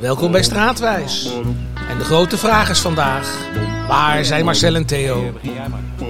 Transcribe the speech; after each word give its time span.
Welkom 0.00 0.32
bij 0.32 0.42
Straatwijs. 0.42 1.32
En 1.88 1.98
de 1.98 2.04
grote 2.04 2.38
vraag 2.38 2.70
is 2.70 2.80
vandaag: 2.80 3.36
waar 3.88 4.24
zijn 4.24 4.44
Marcel 4.44 4.74
en 4.74 4.86
Theo? 4.86 5.32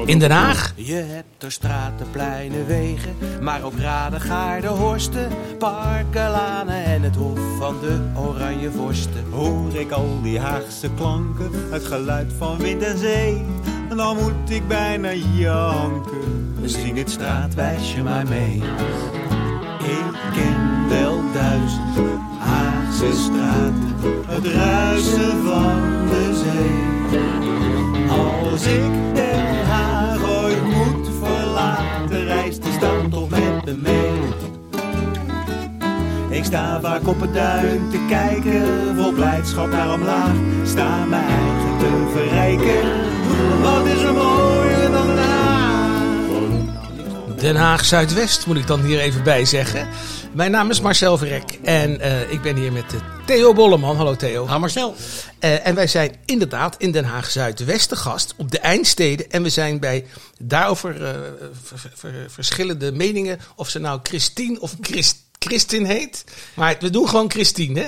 In 0.05 0.19
Den 0.19 0.31
Haag? 0.31 0.73
Je 0.77 0.95
hebt 0.95 1.43
er 1.43 1.53
straten, 1.53 2.07
pleinen, 2.11 2.67
wegen, 2.67 3.17
maar 3.41 3.63
ook 3.63 3.79
raden, 3.79 4.21
gaarden, 4.21 4.71
horsten, 4.71 5.29
parken, 5.59 6.31
lanen 6.31 6.85
en 6.85 7.03
het 7.03 7.17
hof 7.17 7.39
van 7.59 7.77
de 7.81 8.21
oranje 8.21 8.71
vorsten. 8.71 9.25
Hoor 9.31 9.75
ik 9.75 9.91
al 9.91 10.19
die 10.23 10.39
Haagse 10.39 10.91
klanken, 10.97 11.51
het 11.71 11.85
geluid 11.85 12.33
van 12.39 12.59
wind 12.59 12.83
en 12.83 12.99
zee, 12.99 13.45
en 13.91 13.97
dan 13.97 14.17
moet 14.17 14.51
ik 14.51 14.69
bijna 14.69 15.13
janken. 15.13 16.57
Zing 16.65 16.99
het 16.99 17.11
straatwijsje 17.11 18.03
maar 18.03 18.27
mee. 18.29 18.63
Ik 19.79 20.33
ken 20.35 20.89
wel 20.89 21.21
duizend 21.33 22.04
Haagse 23.05 23.23
straten, 23.23 23.95
het 24.27 24.47
ruisen 24.47 25.45
van 25.45 26.07
de 26.09 26.43
zee. 26.43 27.19
Als 28.09 28.67
ik 28.67 29.15
Den 29.15 29.67
Haag 29.67 30.43
ooit 30.43 30.65
moet 30.65 31.09
verlaten, 31.23 32.25
reist 32.25 32.63
die 32.63 32.73
stad 32.73 33.11
toch 33.11 33.29
met 33.29 33.65
me 33.65 33.77
mee. 33.83 34.13
Ik 36.29 36.45
sta 36.45 36.81
vaak 36.81 37.09
op 37.09 37.21
het 37.21 37.35
duin 37.35 37.89
te 37.91 37.99
kijken, 38.09 38.97
vol 38.97 39.13
blijdschap 39.13 39.71
naar 39.71 39.93
omlaag. 39.93 40.35
Sta 40.65 41.05
mijn 41.05 41.25
eigen 41.25 41.79
te 41.79 42.11
verrijken, 42.13 42.91
Den 47.45 47.57
Haag 47.57 47.85
Zuidwest 47.85 48.47
moet 48.47 48.57
ik 48.57 48.67
dan 48.67 48.81
hier 48.85 49.01
even 49.01 49.23
bij 49.23 49.45
zeggen. 49.45 49.89
Mijn 50.33 50.51
naam 50.51 50.71
is 50.71 50.81
Marcel 50.81 51.19
Verrek 51.19 51.59
en 51.63 52.01
eh, 52.01 52.31
ik 52.33 52.43
ben 52.43 52.57
hier 52.57 52.73
met 52.73 52.85
eh, 52.95 53.01
Theo 53.27 53.53
Bolleman. 53.53 53.97
Hallo 53.97 54.17
Theo. 54.17 54.47
Ah, 54.47 54.61
Marcel. 54.61 54.95
Eh, 55.39 55.67
en 55.67 55.75
wij 55.75 55.87
zijn 55.87 56.17
inderdaad 56.25 56.75
in 56.79 56.91
Den 56.93 57.05
Haag 57.05 57.31
Zuidwest 57.31 57.89
te 57.89 57.97
gast 57.97 58.35
op 58.37 58.51
de 58.51 58.59
eindsteden. 58.59 59.31
En 59.31 59.43
we 59.43 59.49
zijn 59.49 59.81
bij 59.81 60.07
daarover 60.39 60.95
ver- 61.63 61.91
ver- 61.95 62.27
verschillende 62.31 62.93
meningen 62.93 63.39
of 63.57 63.69
ze 63.71 63.79
nou 63.79 64.01
Christine 64.03 64.61
of 64.61 64.75
Christ, 64.81 65.17
Christin 65.39 65.85
heet. 65.85 66.25
Maar 66.55 66.77
we 66.81 66.91
doen 66.91 67.09
gewoon 67.09 67.31
Christine, 67.31 67.81
hè? 67.81 67.87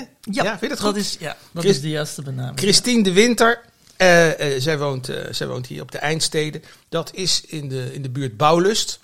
vind 0.49 0.61
je 0.61 0.69
dat 0.69 0.81
goed? 0.81 0.95
dat 0.95 0.97
is, 0.97 1.17
ja, 1.19 1.37
dat 1.53 1.63
Christ- 1.63 1.77
is 1.77 1.83
de 1.83 1.89
juiste 1.91 2.23
benaming. 2.23 2.59
Christine 2.59 3.03
de 3.03 3.13
Winter. 3.13 3.61
eh, 3.97 4.29
zij, 4.59 4.79
woont, 4.79 5.09
eh, 5.09 5.17
zij 5.31 5.47
woont 5.47 5.67
hier 5.67 5.83
op 5.83 5.93
de 5.93 5.99
eindsteden. 5.99 6.63
Dat 6.89 7.11
is 7.15 7.43
in 7.47 7.69
de, 7.69 7.91
in 7.95 8.03
de 8.03 8.11
buurt 8.11 8.37
Bouwlust. 8.37 8.99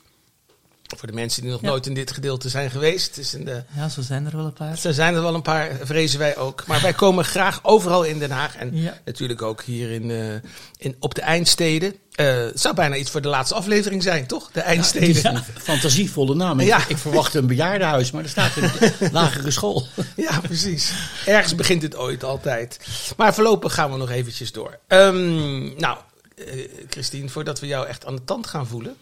Voor 0.97 1.09
de 1.09 1.15
mensen 1.15 1.43
die 1.43 1.51
nog 1.51 1.61
Ja. 1.61 1.67
nooit 1.69 1.87
in 1.87 1.95
dit 1.95 2.13
gedeelte 2.13 2.49
zijn 2.49 2.71
geweest. 2.71 3.19
Is 3.19 3.35
in 3.35 3.45
de, 3.45 3.63
Ja, 3.77 3.89
zo 3.89 4.01
zijn 4.03 4.27
er 4.27 4.37
wel 4.37 4.45
een 4.45 4.53
paar. 4.53 4.79
er 4.83 4.95
zijn 4.95 5.15
er 5.15 5.23
wel 5.23 5.35
een 5.35 5.43
paar, 5.43 5.71
vrezen 5.83 6.19
wij 6.19 6.37
ook. 6.37 6.67
Maar 6.67 6.81
wij 6.81 6.93
komen 6.93 7.25
graag 7.25 7.61
overal 7.63 8.03
in 8.03 8.19
Den 8.19 8.31
Haag. 8.31 8.57
En 8.57 8.77
Ja. 8.77 8.99
natuurlijk 9.05 9.43
ook 9.43 9.63
hier 9.63 9.91
in, 9.91 10.11
eh, 10.11 10.35
in, 10.77 10.97
op 10.99 11.15
de 11.15 11.21
eindsteden. 11.21 11.95
Eh, 12.13 12.27
het 12.37 12.61
zou 12.61 12.75
bijna 12.75 12.97
iets 12.97 13.11
voor 13.11 13.21
de 13.23 13.29
laatste 13.29 13.55
aflevering 13.55 14.03
zijn, 14.03 14.27
toch? 14.27 14.51
De 14.53 14.61
eindsteden. 14.61 15.33
Ja, 15.33 15.43
fantasievolle 15.59 16.35
naam. 16.35 16.61
Ik, 16.61 16.67
Ja. 16.67 16.89
ik 16.89 16.99
verwacht 16.99 17.35
een 17.35 17.47
bejaardenhuis, 17.47 18.11
maar 18.11 18.23
er 18.23 18.29
staat 18.29 18.57
een 18.57 18.71
lagere 19.13 19.51
school. 19.51 19.87
Ja, 20.17 20.41
precies. 20.41 20.93
Ergens 21.27 21.55
begint 21.55 21.83
het 21.83 21.97
ooit 21.97 22.25
altijd. 22.25 22.79
Maar 23.17 23.35
voorlopig 23.35 23.75
gaan 23.75 23.91
we 23.91 23.97
nog 23.97 24.11
eventjes 24.11 24.53
door. 24.53 24.79
Ehm, 24.89 25.75
nou, 25.79 25.99
eh, 26.37 26.69
Christine, 26.91 27.29
voordat 27.29 27.61
we 27.61 27.67
jou 27.67 27.87
echt 27.87 28.07
aan 28.07 28.15
de 28.17 28.25
tand 28.25 28.47
gaan 28.47 28.67
voelen, 28.67 28.97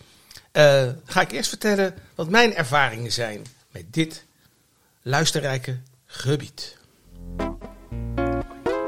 eh, 0.53 0.89
ga 1.05 1.21
ik 1.21 1.33
eerst 1.33 1.49
vertellen 1.49 1.95
wat 2.15 2.29
mijn 2.29 2.55
ervaringen 2.55 3.13
zijn 3.13 3.47
met 3.71 3.85
dit 3.91 4.25
luisterrijke 5.03 5.77
gebied. 6.07 6.77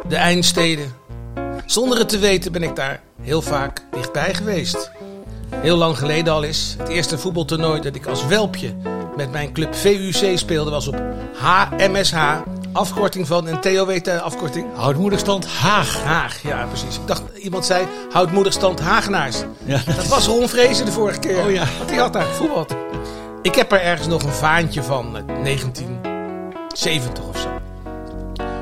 De 0.08 0.16
eindsteden. 0.16 0.92
Zonder 1.66 1.98
het 1.98 2.08
te 2.08 2.18
weten 2.18 2.52
ben 2.52 2.62
ik 2.62 2.76
daar 2.76 3.02
heel 3.20 3.42
vaak 3.42 3.84
dichtbij 3.90 4.34
geweest. 4.34 4.90
Heel 5.54 5.76
lang 5.76 5.98
geleden 5.98 6.32
al 6.32 6.42
is. 6.42 6.74
Het 6.78 6.88
eerste 6.88 7.18
voetbaltoernooi 7.18 7.80
dat 7.80 7.94
ik 7.94 8.06
als 8.06 8.26
welpje 8.26 8.74
met 9.16 9.30
mijn 9.30 9.52
club 9.52 9.74
VUC 9.74 10.38
speelde 10.38 10.70
was 10.70 10.88
op 10.88 11.02
HMSH. 11.34 12.40
Afkorting 12.72 13.26
van, 13.26 13.48
en 13.48 13.60
Theo 13.60 13.86
weet 13.86 14.04
de 14.04 14.20
afkorting? 14.20 14.66
Houdmoederstand 14.74 15.46
Haag. 15.46 16.02
Haag, 16.02 16.42
ja 16.42 16.66
precies. 16.66 16.96
Ik 16.96 17.06
dacht, 17.06 17.22
iemand 17.36 17.66
zei, 17.66 17.86
houdmoederstand 18.12 18.80
Hagenaars. 18.80 19.42
Ja, 19.64 19.80
Dat 19.96 20.08
was 20.08 20.26
Ron 20.26 20.48
Vrezen 20.48 20.84
de 20.84 20.92
vorige 20.92 21.18
keer. 21.18 21.44
Oh 21.44 21.50
ja. 21.50 21.64
Want 21.76 21.88
die 21.88 21.98
had 21.98 22.12
daar 22.12 22.26
voetbal. 22.26 22.66
Ik 23.42 23.54
heb 23.54 23.72
er 23.72 23.80
ergens 23.80 24.08
nog 24.08 24.22
een 24.22 24.32
vaantje 24.32 24.82
van, 24.82 25.14
uit 25.14 25.26
1970 25.26 27.24
of 27.28 27.38
zo. 27.38 27.48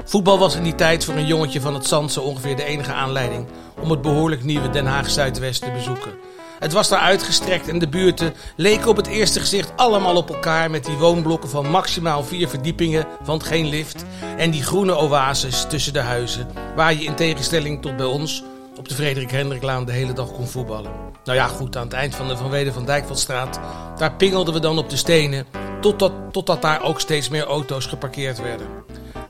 Voetbal 0.05 0.39
was 0.39 0.55
in 0.57 0.63
die 0.63 0.75
tijd 0.75 1.05
voor 1.05 1.15
een 1.15 1.27
jongetje 1.27 1.61
van 1.61 1.75
het 1.75 1.87
Zandse 1.87 2.21
ongeveer 2.21 2.57
de 2.57 2.65
enige 2.65 2.93
aanleiding 2.93 3.47
om 3.81 3.91
het 3.91 4.03
behoorlijk 4.03 4.45
nieuwe 4.45 4.71
Den 4.71 4.87
Haag 4.87 5.11
Zuidwest 5.11 5.63
te 5.63 5.71
bezoeken. 5.71 6.13
Het 6.61 6.73
was 6.73 6.89
daar 6.89 7.01
uitgestrekt 7.01 7.69
en 7.69 7.79
de 7.79 7.89
buurten 7.89 8.35
leken 8.57 8.89
op 8.89 8.97
het 8.97 9.07
eerste 9.07 9.41
gezicht 9.41 9.73
allemaal 9.77 10.17
op 10.17 10.31
elkaar 10.31 10.71
met 10.71 10.85
die 10.85 10.97
woonblokken 10.97 11.51
van 11.51 11.71
maximaal 11.71 12.25
vier 12.25 12.49
verdiepingen, 12.49 13.07
want 13.25 13.43
geen 13.43 13.67
lift, 13.67 14.05
en 14.37 14.51
die 14.51 14.63
groene 14.63 14.99
oases 14.99 15.67
tussen 15.69 15.93
de 15.93 16.01
huizen, 16.01 16.49
waar 16.77 16.95
je 16.95 17.05
in 17.05 17.15
tegenstelling 17.15 17.83
tot 17.83 17.97
bij 17.97 18.07
ons 18.07 18.43
op 18.77 18.89
de 18.89 18.95
Frederik 18.95 19.31
Hendriklaan 19.31 19.85
de 19.85 19.93
hele 19.93 20.13
dag 20.13 20.33
kon 20.33 20.47
voetballen. 20.47 20.91
Nou 21.25 21.39
ja, 21.39 21.47
goed, 21.47 21.77
aan 21.77 21.85
het 21.85 21.93
eind 21.93 22.15
van 22.15 22.29
de 22.29 22.37
Van 22.37 22.51
Weder 22.51 22.73
van 22.73 22.85
Dijkveldstraat, 22.85 23.61
daar 23.97 24.13
pingelden 24.13 24.55
we 24.55 24.61
dan 24.61 24.79
op 24.79 24.91
de 24.91 24.97
stenen, 24.97 25.47
totdat, 25.81 26.13
totdat 26.31 26.63
daar 26.63 26.83
ook 26.83 27.01
steeds 27.01 27.29
meer 27.29 27.45
auto's 27.45 27.87
geparkeerd 27.87 28.41
werden. 28.41 28.67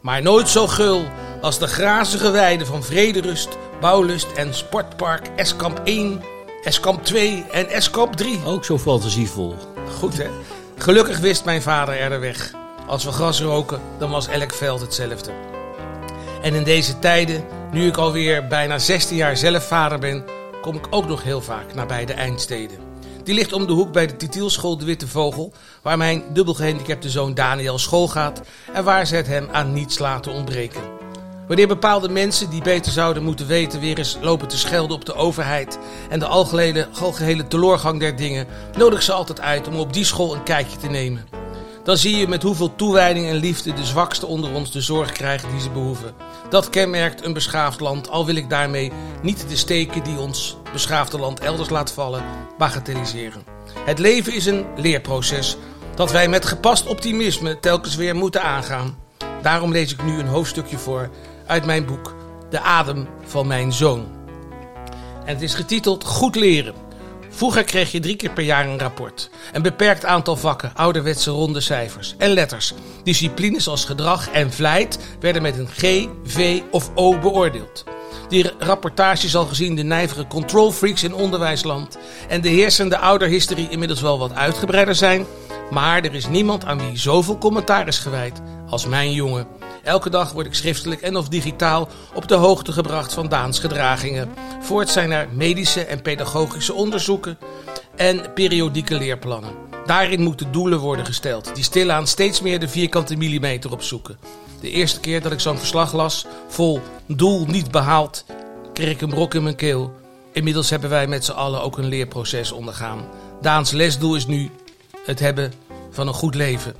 Maar 0.02 0.22
nooit 0.22 0.48
zo 0.48 0.66
gul 0.66 1.04
als 1.40 1.58
de 1.58 1.66
grazige 1.66 2.30
weiden 2.30 2.66
van 2.66 2.84
Vrederust, 2.84 3.48
Bouwlust 3.80 4.32
en 4.32 4.54
Sportpark 4.54 5.26
Eskamp 5.36 5.80
1, 5.84 6.22
Eskamp 6.62 7.04
2 7.04 7.44
en 7.50 7.68
Eskamp 7.68 8.16
3. 8.16 8.44
Ook 8.44 8.64
zo 8.64 8.78
fantasievol. 8.78 9.54
Goed 9.98 10.16
hè? 10.16 10.28
Gelukkig 10.76 11.18
wist 11.18 11.44
mijn 11.44 11.62
vader 11.62 12.00
er 12.00 12.10
de 12.10 12.18
weg. 12.18 12.52
Als 12.86 13.04
we 13.04 13.12
gras 13.12 13.40
roken, 13.40 13.80
dan 13.98 14.10
was 14.10 14.28
elk 14.28 14.52
veld 14.52 14.80
hetzelfde. 14.80 15.30
En 16.42 16.54
in 16.54 16.64
deze 16.64 16.98
tijden, 16.98 17.44
nu 17.72 17.86
ik 17.86 17.96
alweer 17.96 18.46
bijna 18.46 18.78
16 18.78 19.16
jaar 19.16 19.36
zelf 19.36 19.66
vader 19.66 19.98
ben, 19.98 20.24
kom 20.60 20.76
ik 20.76 20.86
ook 20.90 21.06
nog 21.06 21.22
heel 21.22 21.40
vaak 21.40 21.74
naar 21.74 21.86
beide 21.86 22.12
eindsteden. 22.12 22.78
Die 23.24 23.34
ligt 23.34 23.52
om 23.52 23.66
de 23.66 23.72
hoek 23.72 23.92
bij 23.92 24.06
de 24.06 24.16
titielschool 24.16 24.78
De 24.78 24.84
Witte 24.84 25.08
Vogel, 25.08 25.52
waar 25.82 25.96
mijn 25.96 26.22
dubbel 26.32 26.54
gehandicapte 26.54 27.10
zoon 27.10 27.34
Daniel 27.34 27.78
school 27.78 28.08
gaat 28.08 28.40
en 28.72 28.84
waar 28.84 29.06
ze 29.06 29.16
het 29.16 29.26
hem 29.26 29.48
aan 29.52 29.72
niets 29.72 29.98
laten 29.98 30.32
ontbreken. 30.32 30.99
Wanneer 31.50 31.68
bepaalde 31.68 32.08
mensen 32.08 32.50
die 32.50 32.62
beter 32.62 32.92
zouden 32.92 33.22
moeten 33.22 33.46
weten 33.46 33.80
weer 33.80 33.98
eens 33.98 34.18
lopen 34.20 34.48
te 34.48 34.58
schelden 34.58 34.96
op 34.96 35.04
de 35.04 35.14
overheid 35.14 35.78
en 36.08 36.18
de 36.18 36.26
algehele, 36.26 36.88
algehele 37.00 37.46
teleurgang 37.46 38.00
der 38.00 38.16
dingen, 38.16 38.46
nodig 38.78 39.02
ze 39.02 39.12
altijd 39.12 39.40
uit 39.40 39.68
om 39.68 39.76
op 39.76 39.92
die 39.92 40.04
school 40.04 40.34
een 40.34 40.42
kijkje 40.42 40.76
te 40.76 40.86
nemen. 40.86 41.28
Dan 41.84 41.96
zie 41.96 42.16
je 42.16 42.28
met 42.28 42.42
hoeveel 42.42 42.74
toewijding 42.76 43.26
en 43.26 43.34
liefde 43.34 43.72
de 43.72 43.84
zwaksten 43.84 44.28
onder 44.28 44.52
ons 44.52 44.70
de 44.72 44.80
zorg 44.80 45.12
krijgen 45.12 45.50
die 45.50 45.60
ze 45.60 45.70
behoeven. 45.70 46.14
Dat 46.48 46.70
kenmerkt 46.70 47.24
een 47.24 47.32
beschaafd 47.32 47.80
land, 47.80 48.10
al 48.10 48.26
wil 48.26 48.36
ik 48.36 48.50
daarmee 48.50 48.92
niet 49.22 49.48
de 49.48 49.56
steken 49.56 50.04
die 50.04 50.18
ons 50.18 50.56
beschaafde 50.72 51.18
land 51.18 51.40
elders 51.40 51.68
laat 51.68 51.92
vallen, 51.92 52.24
bagatelliseren. 52.58 53.44
Het 53.84 53.98
leven 53.98 54.34
is 54.34 54.46
een 54.46 54.64
leerproces 54.76 55.56
dat 55.94 56.12
wij 56.12 56.28
met 56.28 56.46
gepast 56.46 56.86
optimisme 56.86 57.60
telkens 57.60 57.96
weer 57.96 58.16
moeten 58.16 58.42
aangaan. 58.42 59.08
Daarom 59.42 59.72
lees 59.72 59.92
ik 59.92 60.04
nu 60.04 60.18
een 60.18 60.26
hoofdstukje 60.26 60.78
voor 60.78 61.10
uit 61.50 61.64
mijn 61.64 61.84
boek 61.84 62.14
De 62.50 62.60
Adem 62.60 63.08
van 63.24 63.46
Mijn 63.46 63.72
Zoon. 63.72 64.06
En 65.24 65.34
het 65.34 65.42
is 65.42 65.54
getiteld 65.54 66.04
Goed 66.04 66.34
leren. 66.34 66.74
Vroeger 67.30 67.64
kreeg 67.64 67.92
je 67.92 68.00
drie 68.00 68.16
keer 68.16 68.30
per 68.30 68.44
jaar 68.44 68.66
een 68.66 68.78
rapport. 68.78 69.30
Een 69.52 69.62
beperkt 69.62 70.04
aantal 70.04 70.36
vakken, 70.36 70.72
ouderwetse 70.74 71.30
ronde 71.30 71.60
cijfers 71.60 72.14
en 72.18 72.30
letters. 72.30 72.74
Disciplines 73.04 73.68
als 73.68 73.84
gedrag 73.84 74.30
en 74.30 74.52
vlijt 74.52 74.98
werden 75.20 75.42
met 75.42 75.58
een 75.58 75.68
G, 75.68 76.08
V 76.24 76.60
of 76.70 76.90
O 76.94 77.18
beoordeeld. 77.18 77.84
Die 78.28 78.50
rapportage 78.58 79.28
zal 79.28 79.46
gezien 79.46 79.74
de 79.74 79.82
nijvere 79.82 80.26
control 80.26 80.72
freaks 80.72 81.02
in 81.02 81.14
onderwijsland 81.14 81.98
en 82.28 82.40
de 82.40 82.48
heersende 82.48 82.98
ouderhistorie 82.98 83.68
inmiddels 83.68 84.00
wel 84.00 84.18
wat 84.18 84.34
uitgebreider 84.34 84.94
zijn. 84.94 85.26
Maar 85.70 86.04
er 86.04 86.14
is 86.14 86.26
niemand 86.26 86.64
aan 86.64 86.78
wie 86.78 86.98
zoveel 86.98 87.38
commentaar 87.38 87.86
is 87.86 87.98
gewijd 87.98 88.40
als 88.68 88.86
mijn 88.86 89.12
jongen. 89.12 89.59
Elke 89.82 90.10
dag 90.10 90.32
word 90.32 90.46
ik 90.46 90.54
schriftelijk 90.54 91.00
en 91.00 91.16
of 91.16 91.28
digitaal 91.28 91.88
op 92.14 92.28
de 92.28 92.34
hoogte 92.34 92.72
gebracht 92.72 93.12
van 93.12 93.28
Daans 93.28 93.58
gedragingen. 93.58 94.34
Voort 94.60 94.88
zijn 94.88 95.10
er 95.10 95.28
medische 95.32 95.84
en 95.84 96.02
pedagogische 96.02 96.72
onderzoeken 96.72 97.38
en 97.96 98.32
periodieke 98.34 98.94
leerplannen. 98.94 99.54
Daarin 99.86 100.22
moeten 100.22 100.52
doelen 100.52 100.78
worden 100.78 101.06
gesteld, 101.06 101.54
die 101.54 101.64
stilaan 101.64 102.06
steeds 102.06 102.40
meer 102.40 102.60
de 102.60 102.68
vierkante 102.68 103.16
millimeter 103.16 103.72
opzoeken. 103.72 104.18
De 104.60 104.70
eerste 104.70 105.00
keer 105.00 105.22
dat 105.22 105.32
ik 105.32 105.40
zo'n 105.40 105.58
verslag 105.58 105.92
las, 105.92 106.26
vol 106.48 106.80
doel 107.06 107.46
niet 107.46 107.70
behaald, 107.70 108.24
kreeg 108.72 108.90
ik 108.90 109.00
een 109.00 109.08
brok 109.08 109.34
in 109.34 109.42
mijn 109.42 109.56
keel. 109.56 109.92
Inmiddels 110.32 110.70
hebben 110.70 110.90
wij 110.90 111.06
met 111.06 111.24
z'n 111.24 111.32
allen 111.32 111.62
ook 111.62 111.78
een 111.78 111.88
leerproces 111.88 112.52
ondergaan. 112.52 113.04
Daans 113.40 113.70
lesdoel 113.70 114.14
is 114.14 114.26
nu 114.26 114.50
het 115.04 115.20
hebben 115.20 115.52
van 115.90 116.08
een 116.08 116.14
goed 116.14 116.34
leven. 116.34 116.74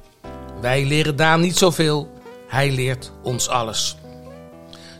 Wij 0.61 0.85
leren 0.85 1.17
Daan 1.17 1.41
niet 1.41 1.59
zoveel. 1.59 2.20
Hij 2.51 2.71
leert 2.71 3.13
ons 3.23 3.49
alles. 3.49 3.97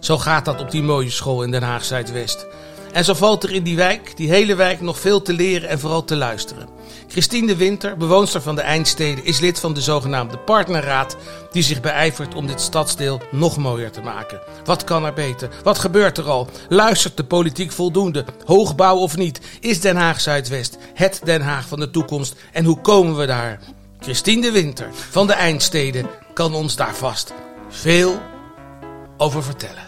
Zo 0.01 0.19
gaat 0.19 0.45
dat 0.45 0.61
op 0.61 0.71
die 0.71 0.83
mooie 0.83 1.11
school 1.11 1.43
in 1.43 1.51
Den 1.51 1.63
Haag 1.63 1.85
Zuidwest. 1.85 2.47
En 2.93 3.05
zo 3.05 3.15
valt 3.15 3.45
er 3.45 3.53
in 3.53 3.63
die 3.63 3.77
wijk, 3.77 4.17
die 4.17 4.31
hele 4.31 4.55
wijk, 4.55 4.81
nog 4.81 4.99
veel 4.99 5.23
te 5.23 5.33
leren 5.33 5.69
en 5.69 5.81
vooral 5.81 6.05
te 6.05 6.17
luisteren. 6.17 6.69
Christine 7.09 7.47
de 7.47 7.57
Winter, 7.57 7.97
bewoonster 7.97 8.43
van 8.43 8.55
de 8.55 8.61
Eindsteden, 8.61 9.25
is 9.25 9.41
lid 9.41 9.61
van 9.61 9.75
de 9.75 9.81
zogenaamde 9.81 10.39
partnerraad 10.39 11.17
die 11.53 11.63
zich 11.63 11.81
beijvert 11.81 12.35
om 12.35 12.47
dit 12.47 12.61
stadsdeel 12.61 13.21
nog 13.31 13.57
mooier 13.57 13.91
te 13.91 14.01
maken. 14.01 14.41
Wat 14.65 14.85
kan 14.85 15.05
er 15.05 15.13
beter? 15.13 15.49
Wat 15.63 15.79
gebeurt 15.79 16.19
er 16.19 16.29
al? 16.29 16.49
Luistert 16.69 17.17
de 17.17 17.25
politiek 17.25 17.73
voldoende? 17.73 18.25
Hoogbouw 18.45 18.97
of 18.97 19.17
niet? 19.17 19.41
Is 19.61 19.81
Den 19.81 19.97
Haag 19.97 20.21
Zuidwest 20.21 20.79
het 20.95 21.21
Den 21.25 21.43
Haag 21.43 21.69
van 21.69 21.79
de 21.79 21.91
toekomst? 21.91 22.35
En 22.53 22.65
hoe 22.65 22.81
komen 22.81 23.17
we 23.17 23.27
daar? 23.27 23.61
Christine 24.01 24.43
de 24.43 24.51
Winter 24.51 24.89
van 25.11 25.27
de 25.27 25.33
Eindsteden 25.33 26.07
kan 26.41 26.55
ons 26.55 26.77
daar 26.77 26.95
vast 26.95 27.33
veel 27.69 28.23
over 29.17 29.43
vertellen. 29.43 29.83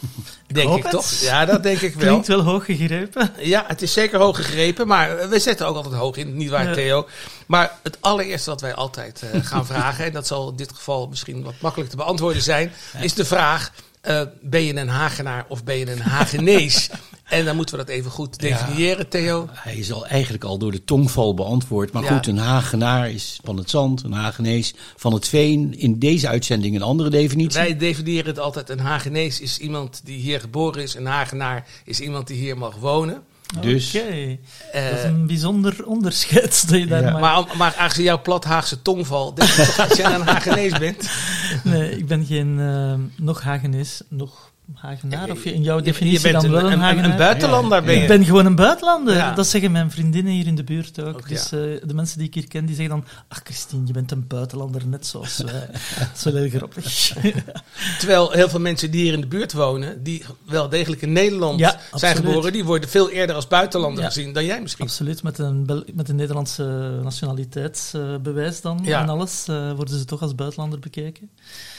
Denk 0.46 0.76
ik 0.76 0.86
toch? 0.86 1.10
Ja, 1.10 1.44
dat 1.44 1.62
denk 1.62 1.80
ik 1.80 1.94
wel. 1.98 2.08
Klinkt 2.08 2.26
wel 2.26 2.40
hoog 2.42 2.64
gegrepen. 2.64 3.32
Ja, 3.54 3.64
het 3.66 3.82
is 3.82 3.92
zeker 3.92 4.18
hoog 4.18 4.36
gegrepen, 4.36 4.86
maar 4.86 5.28
we 5.28 5.38
zetten 5.38 5.66
ook 5.66 5.76
altijd 5.76 5.94
hoog 5.94 6.16
in, 6.16 6.36
niet 6.36 6.50
waar 6.50 6.68
Ja. 6.68 6.74
Theo? 6.74 7.06
Maar 7.46 7.78
het 7.82 7.96
allereerste 8.00 8.50
wat 8.50 8.60
wij 8.60 8.74
altijd 8.74 9.22
eh, 9.22 9.44
gaan 9.44 9.66
vragen, 9.66 10.04
en 10.04 10.12
dat 10.12 10.26
zal 10.26 10.48
in 10.50 10.56
dit 10.56 10.72
geval 10.72 11.06
misschien 11.06 11.42
wat 11.42 11.54
makkelijk 11.60 11.90
te 11.90 11.96
beantwoorden 11.96 12.42
zijn, 12.42 12.72
is 13.00 13.14
de 13.14 13.24
vraag, 13.24 13.72
eh, 14.06 14.22
ben 14.42 14.62
je 14.62 14.76
een 14.76 14.88
Hagenaar 14.88 15.44
of 15.48 15.64
ben 15.64 15.76
je 15.76 15.90
een 15.92 16.00
Hagenees? 16.00 16.90
en 17.24 17.44
dan 17.44 17.56
moeten 17.56 17.78
we 17.78 17.84
dat 17.84 17.94
even 17.94 18.10
goed 18.10 18.38
definiëren, 18.40 19.08
Theo. 19.08 19.48
Hij 19.52 19.76
is 19.76 19.92
al 19.92 20.06
eigenlijk 20.06 20.44
al 20.44 20.58
door 20.58 20.72
de 20.72 20.84
tongval 20.84 21.34
beantwoord. 21.34 21.92
Maar 21.92 22.02
Ja. 22.02 22.14
goed, 22.14 22.26
een 22.26 22.38
Hagenaar 22.38 23.10
is 23.10 23.40
van 23.44 23.56
het 23.56 23.70
zand, 23.70 24.02
een 24.02 24.12
Hagenees 24.12 24.74
van 24.96 25.12
het 25.12 25.28
veen. 25.28 25.78
In 25.78 25.98
deze 25.98 26.28
uitzending 26.28 26.74
een 26.76 26.82
andere 26.82 27.10
definitie. 27.10 27.60
Wij 27.60 27.76
definiëren 27.76 28.26
het 28.26 28.38
altijd, 28.38 28.68
een 28.70 28.80
Hagenees 28.80 29.40
is 29.40 29.58
iemand 29.58 30.00
die 30.04 30.18
hier 30.18 30.40
geboren 30.40 30.82
is, 30.82 30.94
een 30.94 31.06
Hagenaar 31.06 31.66
is 31.84 32.00
iemand 32.00 32.26
die 32.26 32.36
hier 32.36 32.58
mag 32.58 32.76
wonen. 32.76 33.22
Dus 33.60 33.94
Oké, 33.96 34.38
Eh, 34.72 34.88
dat 34.90 34.98
is 34.98 35.04
een 35.04 35.26
bijzonder 35.26 35.84
onderscheid 35.86 36.68
dat 36.68 36.78
je 36.78 36.86
daar 36.86 37.02
Ja. 37.02 37.18
maakt. 37.18 37.46
maar, 37.48 37.56
maar 37.56 37.74
aangezien 37.78 38.04
jouw 38.04 38.22
plat 38.22 38.44
Haagse 38.44 38.82
tongval, 38.82 39.34
denk 39.34 39.48
ik 39.50 39.64
toch 39.64 39.74
dat 39.88 39.96
je 39.96 40.02
een 40.02 40.20
Hagenees 40.26 40.78
bent. 40.78 41.08
Nee, 41.64 41.90
ik 41.98 42.06
ben 42.06 42.24
geen 42.26 42.60
eh, 42.60 43.24
nog 43.24 43.42
Hagenees, 43.42 44.00
nog 44.08 44.50
Hagenaar. 44.74 45.30
Of 45.30 45.44
je 45.44 45.52
in 45.54 45.62
jouw 45.62 45.80
definitie 45.80 46.26
je 46.26 46.32
bent 46.32 46.42
dan 46.42 46.50
wel 46.50 46.66
een, 46.66 46.72
een, 46.72 46.78
Hagenaar. 46.78 47.10
een 47.10 47.16
buitenlander 47.16 47.82
ben 47.82 47.94
je. 47.94 48.00
Ik 48.00 48.08
ben 48.08 48.24
gewoon 48.24 48.46
een 48.46 48.54
buitenlander. 48.54 49.14
Ja. 49.14 49.34
Dat 49.34 49.46
zeggen 49.46 49.72
mijn 49.72 49.90
vriendinnen 49.90 50.32
hier 50.32 50.46
in 50.46 50.54
de 50.54 50.64
buurt 50.64 51.00
ook. 51.00 51.06
Ook, 51.08 51.28
dus 51.28 51.48
ja. 51.50 51.56
eh, 51.58 51.80
de 51.86 51.94
mensen 51.94 52.18
die 52.18 52.26
ik 52.26 52.34
hier 52.34 52.48
ken, 52.48 52.66
die 52.66 52.74
zeggen 52.76 52.94
dan... 52.94 53.04
Ach, 53.28 53.40
Christine, 53.44 53.86
je 53.86 53.92
bent 53.92 54.10
een 54.10 54.26
buitenlander, 54.26 54.86
net 54.86 55.06
zoals 55.06 55.36
wij. 55.46 55.66
dat 55.98 56.08
is 56.16 56.22
wel 56.24 56.34
heel 56.34 56.48
grappig. 56.48 57.12
Terwijl 57.98 58.30
heel 58.30 58.48
veel 58.48 58.60
mensen 58.60 58.90
die 58.90 59.02
hier 59.02 59.12
in 59.12 59.20
de 59.20 59.26
buurt 59.26 59.52
wonen, 59.52 60.02
die 60.02 60.24
wel 60.44 60.68
degelijk 60.68 61.02
in 61.02 61.12
Nederland 61.12 61.58
Ja, 61.58 61.68
zijn 61.70 61.80
absoluut. 61.90 62.16
geboren, 62.16 62.52
die 62.52 62.64
worden 62.64 62.88
veel 62.88 63.10
eerder 63.10 63.36
als 63.36 63.46
buitenlander 63.48 64.02
Ja. 64.02 64.08
gezien 64.08 64.32
dan 64.32 64.44
jij 64.44 64.60
misschien. 64.62 64.84
Absoluut, 64.84 65.22
met 65.22 65.38
een, 65.38 65.66
Bel- 65.66 65.84
met 65.94 66.08
een 66.08 66.16
Nederlandse 66.16 66.62
nationaliteitsbewijs 67.02 68.60
dan 68.60 68.80
Ja. 68.82 69.00
en 69.02 69.08
alles, 69.08 69.44
eh, 69.48 69.72
worden 69.72 69.98
ze 69.98 70.04
toch 70.04 70.22
als 70.22 70.34
buitenlander 70.34 70.78
bekeken. 70.78 71.30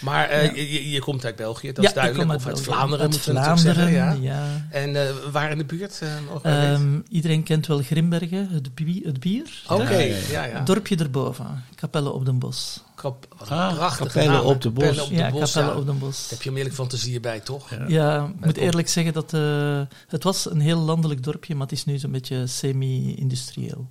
Maar 0.01 0.29
eh, 0.29 0.45
Ja. 0.45 0.51
je, 0.55 0.89
je- 0.89 0.99
komt 0.99 1.25
uit 1.25 1.35
België, 1.35 1.67
dat 1.73 1.83
ja, 1.83 1.89
is 1.89 1.95
duidelijk. 1.95 2.29
ik 2.29 2.35
Of 2.35 2.45
uit 2.45 2.55
België. 2.55 2.69
Vlaanderen, 2.77 3.05
Uit 3.05 3.17
Vlaanderen, 3.19 3.75
zeggen. 3.75 3.91
Ja. 3.91 4.11
ja. 4.11 4.67
En 4.71 4.95
eh, 5.07 5.13
waar 5.31 5.51
in 5.51 5.57
de 5.57 5.65
buurt 5.65 6.01
eh? 6.43 6.73
Ehm, 6.73 6.99
iedereen 7.09 7.43
kent 7.43 7.67
wel 7.67 7.81
Grimbergen, 7.81 8.49
het, 8.49 8.75
bie- 8.75 9.01
het 9.05 9.19
bier. 9.19 9.63
Oké, 9.69 9.83
ja, 9.83 9.99
ja, 9.99 10.15
ja, 10.31 10.43
ja. 10.45 10.57
Het 10.57 10.65
dorpje 10.65 10.95
erboven, 10.95 11.63
Capelle 11.75 12.11
op 12.11 12.25
den 12.25 12.39
Bos. 12.39 12.83
Kap, 12.95 13.35
Ah, 13.47 13.75
prachtige 13.75 14.07
Capelle 14.07 14.27
naam, 14.27 14.35
hè? 14.45 14.49
op 14.51 14.61
de 14.61 14.69
Bos. 14.69 14.83
Capelle 14.83 15.03
op 15.03 15.09
de 15.09 15.15
ja, 15.15 15.29
Bos, 15.29 15.53
ja. 15.53 15.75
op 15.75 15.85
den 15.85 15.99
Bos. 15.99 16.21
Daar 16.21 16.29
heb 16.29 16.41
je 16.41 16.49
onmiddellijk 16.49 16.81
fantasie 16.81 17.19
bij, 17.19 17.39
toch? 17.39 17.69
Ja, 17.87 18.25
ik 18.39 18.45
moet 18.45 18.57
eerlijk 18.57 18.87
zeggen 18.89 19.13
dat 19.13 19.33
eh, 19.33 19.81
het 20.07 20.23
was 20.23 20.49
een 20.51 20.59
heel 20.59 20.79
landelijk 20.79 21.23
dorpje, 21.23 21.53
maar 21.55 21.67
het 21.67 21.77
is 21.77 21.85
nu 21.85 21.97
zo'n 21.97 22.11
beetje 22.11 22.47
semi-industrieel. 22.47 23.89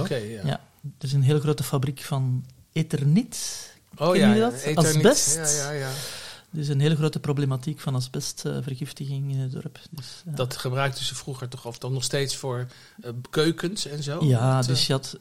Oké, 0.00 0.14
ja. 0.14 0.40
Ja. 0.44 0.60
Er 0.98 1.04
is 1.06 1.12
een 1.12 1.22
hele 1.22 1.40
grote 1.40 1.62
fabriek 1.62 2.00
van 2.00 2.44
Eternit. 2.72 3.66
Oh 3.96 4.10
Ken 4.10 4.20
ja, 4.20 4.32
je 4.34 4.40
dat? 4.40 4.52
Eternit. 4.54 5.06
Asbest. 5.06 5.56
Ja, 5.56 5.70
ja, 5.70 5.78
ja. 5.78 5.88
Dus 6.50 6.68
een 6.68 6.80
hele 6.80 6.96
grote 6.96 7.20
problematiek 7.20 7.80
van 7.80 7.94
asbestvergiftiging 7.94 9.32
in 9.32 9.38
het 9.38 9.52
dorp. 9.52 9.78
Dus, 9.90 10.22
eh, 10.26 10.36
Dat 10.36 10.56
gebruikten 10.56 11.04
ze 11.04 11.14
vroeger 11.14 11.48
toch, 11.48 11.66
of 11.66 11.78
dan 11.78 11.92
nog 11.92 12.04
steeds 12.04 12.36
voor 12.36 12.66
eh, 13.02 13.10
keukens 13.30 13.86
en 13.86 14.02
zo? 14.02 14.24
ja, 14.24 14.58
eh, 14.60 14.66
dus 14.66 14.86
je 14.86 14.92
had... 14.92 15.18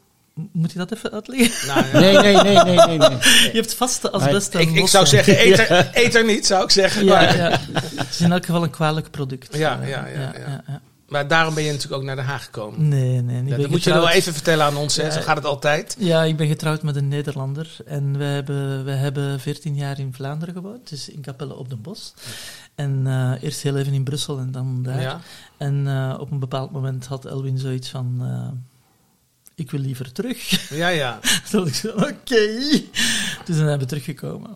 Moet 0.51 0.71
ik 0.71 0.77
dat 0.77 0.91
even 0.91 1.11
uitleggen? 1.11 1.67
nou, 1.67 1.85
ja. 1.85 1.99
nee, 1.99 2.17
nee, 2.17 2.43
nee, 2.43 2.63
nee, 2.63 2.97
nee. 2.97 2.97
nee. 2.97 3.17
Je 3.51 3.51
hebt 3.53 3.73
vaste 3.73 4.11
asbest 4.11 4.55
en 4.55 4.75
Ik, 4.75 4.87
zou 4.87 5.05
zeggen, 5.05 5.39
eet 5.47 5.59
er, 5.59 5.89
eet 5.93 6.15
er 6.15 6.25
niet, 6.25 6.45
zou 6.45 6.63
ik 6.63 6.71
zeggen. 6.71 7.05
Ja, 7.05 7.11
maar, 7.11 7.37
ja. 7.37 7.59
Het 7.95 8.09
is 8.09 8.21
in 8.21 8.31
elk 8.31 8.45
geval 8.45 8.63
een 8.63 8.69
kwalijk 8.69 9.11
product. 9.11 9.55
Ja, 9.55 9.81
Eh, 9.81 9.89
ja, 9.89 10.07
ja, 10.07 10.33
ja. 10.67 10.81
Maar 11.07 11.27
daarom 11.27 11.53
ben 11.53 11.63
je 11.63 11.71
natuurlijk 11.71 12.01
ook 12.01 12.07
naar 12.07 12.15
Den 12.15 12.25
Haag 12.25 12.43
gekomen. 12.43 12.87
Nee, 12.87 13.21
nee. 13.21 13.41
Ik 13.41 13.49
Ja, 13.49 13.57
dat 13.57 13.69
moet 13.69 13.83
je 13.83 13.93
wel 13.93 14.09
even 14.09 14.33
vertellen 14.33 14.65
aan 14.65 14.77
ons, 14.77 14.95
hè? 14.95 15.11
Zo 15.11 15.21
gaat 15.21 15.35
het 15.35 15.45
altijd. 15.45 15.95
Ja, 15.99 16.23
ik 16.23 16.37
ben 16.37 16.47
getrouwd 16.47 16.83
met 16.83 16.95
een 16.95 17.07
Nederlander. 17.07 17.75
En 17.85 18.17
wij 18.17 18.33
hebben, 18.33 18.85
wij 18.85 18.95
hebben 18.95 19.39
14 19.39 19.75
jaar 19.75 19.99
in 19.99 20.13
Vlaanderen 20.13 20.53
gewoond, 20.53 20.89
dus 20.89 21.09
in 21.09 21.21
Capelle 21.21 21.55
op 21.55 21.69
den 21.69 21.81
Bos. 21.81 22.13
En 22.75 23.01
eh, 23.07 23.43
eerst 23.43 23.61
heel 23.61 23.77
even 23.77 23.93
in 23.93 24.03
Brussel 24.03 24.39
en 24.39 24.51
dan 24.51 24.83
daar. 24.83 25.01
Ja. 25.01 25.21
En 25.57 25.87
eh, 25.87 26.19
op 26.19 26.31
een 26.31 26.39
bepaald 26.39 26.71
moment 26.71 27.05
had 27.05 27.25
Elwin 27.25 27.57
zoiets 27.57 27.89
van... 27.89 28.17
eh, 28.21 28.59
ik 29.55 29.71
wil 29.71 29.79
liever 29.79 30.11
terug. 30.11 30.69
Ja, 30.69 30.87
ja. 30.87 31.19
Toen 31.49 31.67
ik 31.67 31.73
zo, 31.73 31.87
oké. 31.87 32.13
Dus 32.25 32.81
dan 33.45 33.55
zijn 33.55 33.79
we 33.79 33.85
teruggekomen. 33.85 34.49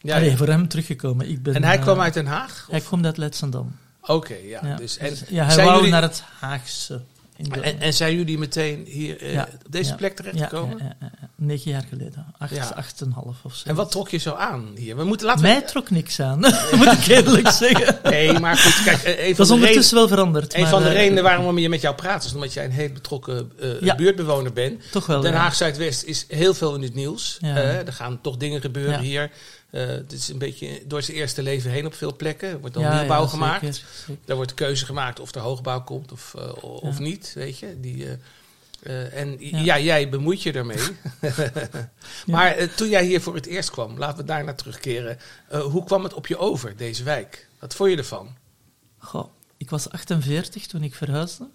ja, 0.00 0.18
nee, 0.18 0.30
ja. 0.30 0.36
voor 0.36 0.46
hem 0.46 0.68
teruggekomen. 0.68 1.28
Ik 1.30 1.42
ben, 1.42 1.54
En 1.54 1.64
hij 1.64 1.78
kwam 1.78 2.00
uit 2.00 2.14
Den 2.14 2.26
Haag? 2.26 2.66
Hij 2.70 2.80
komt 2.80 3.04
uit 3.04 3.16
Leidschendam. 3.16 3.76
Oké, 4.08 4.34
ja. 4.44 4.60
Ja, 4.62 4.76
Dus, 4.76 4.96
en, 4.98 5.08
Dus, 5.08 5.22
ja, 5.28 5.44
hij 5.44 5.52
zijn 5.54 5.66
wou 5.66 5.76
jullie- 5.78 5.92
naar 5.92 6.02
het 6.02 6.22
Haagse. 6.40 7.00
De- 7.36 7.60
en, 7.60 7.80
en 7.80 7.92
zijn 7.94 8.16
jullie 8.16 8.38
meteen 8.38 8.84
hier 8.88 9.22
eh, 9.22 9.32
Ja, 9.32 9.48
op 9.64 9.72
deze 9.72 9.90
ja, 9.90 9.96
plek 9.96 10.16
terechtgekomen? 10.16 10.78
Ja, 10.78 10.96
ja. 11.00 11.10
Negen 11.36 11.70
jaar 11.70 11.84
geleden. 11.88 12.26
Acht, 12.38 12.74
acht 12.74 13.00
en 13.00 13.06
een 13.06 13.12
half 13.12 13.36
of 13.42 13.54
zo. 13.54 13.68
En 13.68 13.74
wat 13.74 13.90
trok 13.90 14.08
je 14.08 14.16
zo 14.18 14.34
aan 14.34 14.72
hier? 14.76 14.96
We 14.96 15.04
moeten 15.04 15.26
laten 15.26 15.42
we- 15.42 15.48
Mij 15.48 15.62
trok 15.62 15.90
niks 15.90 16.20
aan, 16.20 16.38
moet 16.78 16.92
ik 16.92 17.06
eerlijk 17.06 17.48
zeggen. 17.50 17.98
Nee, 18.10 18.38
maar 18.38 18.56
goed, 18.56 18.84
kijk, 18.84 19.02
eh, 19.02 19.26
een 19.28 19.34
Dat 19.36 19.46
is 19.46 19.52
ondertussen 19.52 19.96
wel 19.96 20.08
veranderd. 20.08 20.54
Een 20.54 20.60
maar, 20.60 20.70
van 20.70 20.82
de 20.82 20.88
eh, 20.88 20.94
redenen 20.94 21.22
waarom 21.22 21.54
we 21.54 21.68
met 21.68 21.80
jou 21.80 21.94
praten 21.94 22.28
is 22.28 22.34
omdat 22.34 22.52
jij 22.52 22.64
een 22.64 22.70
heel 22.70 22.92
betrokken 22.92 23.52
buurtbewoner 23.96 24.52
bent. 24.52 24.82
Toch 24.92 25.06
wel, 25.06 25.20
Den. 25.20 25.34
Haag 25.34 25.54
Zuidwest 25.54 26.02
is 26.02 26.24
heel 26.28 26.54
veel 26.54 26.74
in 26.74 26.82
het 26.82 26.94
nieuws. 26.94 27.38
Er 27.42 27.92
gaan 27.92 28.20
toch 28.20 28.36
dingen 28.36 28.60
gebeuren 28.60 29.00
hier. 29.00 29.30
Eh, 29.70 29.86
het 29.86 30.12
is 30.12 30.28
een 30.28 30.38
beetje 30.38 30.82
door 30.86 31.02
zijn 31.02 31.16
eerste 31.16 31.42
leven 31.42 31.70
heen 31.70 31.86
op 31.86 31.94
veel 31.94 32.16
plekken. 32.16 32.48
Er 32.48 32.60
wordt 32.60 32.74
dan 32.74 32.82
Ja, 32.84 32.98
nieuwbouw 32.98 33.22
ja, 33.22 33.28
gemaakt. 33.28 33.60
zeker, 33.60 33.88
zeker. 34.06 34.22
Daar 34.24 34.36
wordt 34.36 34.54
keuze 34.54 34.84
gemaakt 34.84 35.20
of 35.20 35.34
er 35.34 35.40
hoogbouw 35.40 35.82
komt 35.82 36.12
of, 36.12 36.34
eh, 36.38 36.64
of 36.64 36.98
Ja. 36.98 37.02
niet, 37.04 37.32
weet 37.34 37.58
je. 37.58 37.80
Die, 37.80 38.06
eh, 38.82 39.14
en 39.20 39.36
ja. 39.38 39.78
Jij 39.78 40.08
bemoeit 40.08 40.42
je 40.42 40.52
ermee. 40.52 40.78
maar 42.26 42.74
toen 42.74 42.88
jij 42.88 43.04
hier 43.04 43.20
voor 43.20 43.34
het 43.34 43.46
eerst 43.46 43.70
kwam, 43.70 43.98
laten 43.98 44.16
we 44.18 44.24
daar 44.24 44.44
naar 44.44 44.54
terugkeren. 44.54 45.18
Hoe 45.48 45.84
kwam 45.84 46.02
het 46.04 46.14
op 46.14 46.26
je 46.26 46.36
over, 46.38 46.76
deze 46.76 47.02
wijk? 47.02 47.48
Wat 47.58 47.74
vond 47.74 47.90
je 47.90 47.96
ervan? 47.96 48.28
Goh, 48.98 49.28
ik 49.56 49.70
was 49.70 49.90
48 49.90 50.66
toen 50.66 50.82
ik 50.82 50.94
verhuisde. 50.94 51.48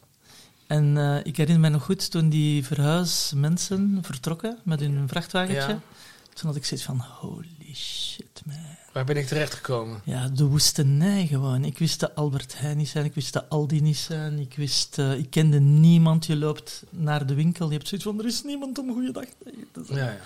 En 0.67 0.97
ik 1.23 1.37
herinner 1.37 1.61
me 1.61 1.69
nog 1.69 1.83
goed 1.83 2.11
toen 2.11 2.29
die 2.29 2.65
verhuismensen 2.65 3.99
vertrokken 4.01 4.59
met 4.63 4.79
hun 4.79 5.07
vrachtwagentje. 5.07 5.77
Toen 6.33 6.47
had 6.47 6.55
ik 6.55 6.65
zoiets 6.65 6.85
van, 6.85 6.99
holy 6.99 7.73
shit 7.73 8.41
man. 8.45 8.55
Waar 8.93 9.05
ben 9.05 9.17
ik 9.17 9.27
terechtgekomen? 9.27 10.01
Ja, 10.03 10.27
de 10.27 10.45
woestenij 10.45 11.27
gewoon. 11.27 11.63
Ik 11.65 11.77
wist 11.77 11.99
de 11.99 12.15
Albert 12.15 12.59
Heijn 12.59 12.77
niet 12.77 12.87
zijn, 12.87 13.05
ik 13.05 13.13
wist 13.13 13.33
de 13.33 13.49
Aldi 13.49 13.81
niet 13.81 13.97
zijn, 13.97 14.39
ik 14.39 14.53
wist, 14.55 14.97
eh, 14.97 15.17
ik 15.17 15.29
kende 15.29 15.59
niemand. 15.59 16.25
Je 16.25 16.35
loopt 16.35 16.83
naar 16.89 17.25
de 17.25 17.33
winkel, 17.33 17.67
je 17.67 17.73
hebt 17.73 17.87
zoiets 17.87 18.07
van, 18.07 18.19
er 18.19 18.25
is 18.25 18.43
niemand 18.43 18.77
om 18.77 18.93
goeiedag 18.93 19.23
te 19.23 19.35
zeggen. 19.43 19.67
Dat 19.71 19.87
Ja, 19.87 19.95
ja. 19.95 20.19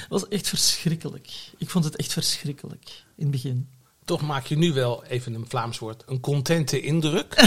Het 0.00 0.08
was 0.08 0.28
echt 0.28 0.48
verschrikkelijk. 0.48 1.50
Ik 1.58 1.70
vond 1.70 1.84
het 1.84 1.96
echt 1.96 2.12
verschrikkelijk 2.12 3.04
in 3.14 3.22
het 3.22 3.30
begin. 3.30 3.68
Toch 4.04 4.22
maak 4.22 4.46
je 4.46 4.56
nu 4.56 4.72
wel, 4.72 5.04
even 5.04 5.34
een 5.34 5.48
Vlaams 5.48 5.78
woord, 5.78 6.04
een 6.06 6.20
contente 6.20 6.80
indruk. 6.80 7.34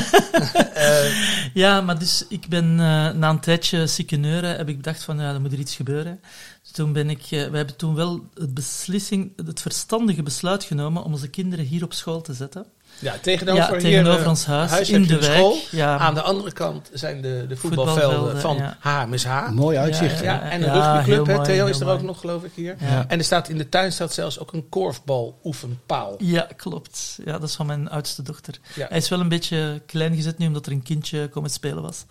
Eh, 0.73 1.53
Ja, 1.53 1.81
maar 1.81 1.99
dus 1.99 2.25
ik 2.29 2.47
ben 2.47 2.71
eh, 2.71 3.09
na 3.11 3.29
een 3.29 3.39
tijdje 3.39 3.87
ziekeneuren 3.87 4.57
heb 4.57 4.69
ik 4.69 4.77
bedacht 4.77 5.03
van 5.03 5.19
ja, 5.19 5.33
er 5.33 5.41
moet 5.41 5.51
er 5.51 5.59
iets 5.59 5.75
gebeuren. 5.75 6.21
Dus 6.61 6.71
toen 6.71 6.93
ben 6.93 7.09
ik, 7.09 7.21
eh, 7.21 7.29
we 7.29 7.57
hebben 7.57 7.75
toen 7.75 7.95
wel 7.95 8.29
het 8.33 8.53
beslissing, 8.53 9.31
het 9.45 9.61
verstandige 9.61 10.23
besluit 10.23 10.63
genomen 10.63 11.03
om 11.03 11.11
onze 11.11 11.29
kinderen 11.29 11.65
hier 11.65 11.83
op 11.83 11.93
school 11.93 12.21
te 12.21 12.33
zetten. 12.33 12.65
Ja, 12.99 13.15
tegenover, 13.21 13.63
ja, 13.63 13.71
hier, 13.71 13.79
tegenover 13.79 14.21
eh, 14.21 14.27
ons 14.29 14.45
huis, 14.45 14.71
huis 14.71 14.89
in 14.89 15.03
de 15.03 15.21
school. 15.21 15.57
Ja, 15.71 15.97
Aan 15.97 16.13
de 16.13 16.21
andere 16.21 16.51
kant 16.51 16.89
zijn 16.93 17.21
de, 17.21 17.45
de 17.47 17.57
voetbalvelden 17.57 18.01
Voetbalvelden, 18.11 18.41
van 18.41 18.57
ja. 18.57 18.77
HMSH. 18.79 19.49
Mooi 19.49 19.77
uitzicht. 19.77 20.19
Ja, 20.19 20.41
en 20.41 20.61
een 20.61 20.73
Ja, 20.73 20.95
rugbyclub, 20.95 21.27
mooi, 21.27 21.41
Theo 21.47 21.65
is 21.65 21.79
er 21.79 21.87
ook 21.87 22.01
nog, 22.01 22.19
geloof 22.19 22.43
ik, 22.43 22.51
hier. 22.55 22.75
Ja. 22.79 23.05
En 23.07 23.17
er 23.17 23.23
staat 23.25 23.49
in 23.49 23.57
de 23.57 23.69
tuin 23.69 23.91
staat 23.91 24.13
zelfs 24.13 24.39
ook 24.39 24.53
een 24.53 24.69
korfbal 24.69 25.39
oefenpaal. 25.43 26.15
ja, 26.17 26.47
klopt. 26.55 27.17
Ja, 27.25 27.31
dat 27.31 27.49
is 27.49 27.55
van 27.55 27.65
mijn 27.65 27.89
oudste 27.89 28.21
dochter. 28.21 28.55
Ja. 28.75 28.85
Hij 28.89 28.97
is 28.97 29.09
wel 29.09 29.19
een 29.19 29.29
beetje 29.29 29.81
klein 29.85 30.15
gezet 30.15 30.37
nu, 30.37 30.47
omdat 30.47 30.65
er 30.65 30.71
een 30.71 30.83
kindje 30.83 31.27
komen 31.27 31.49
spelen 31.49 31.81
was. 31.83 32.05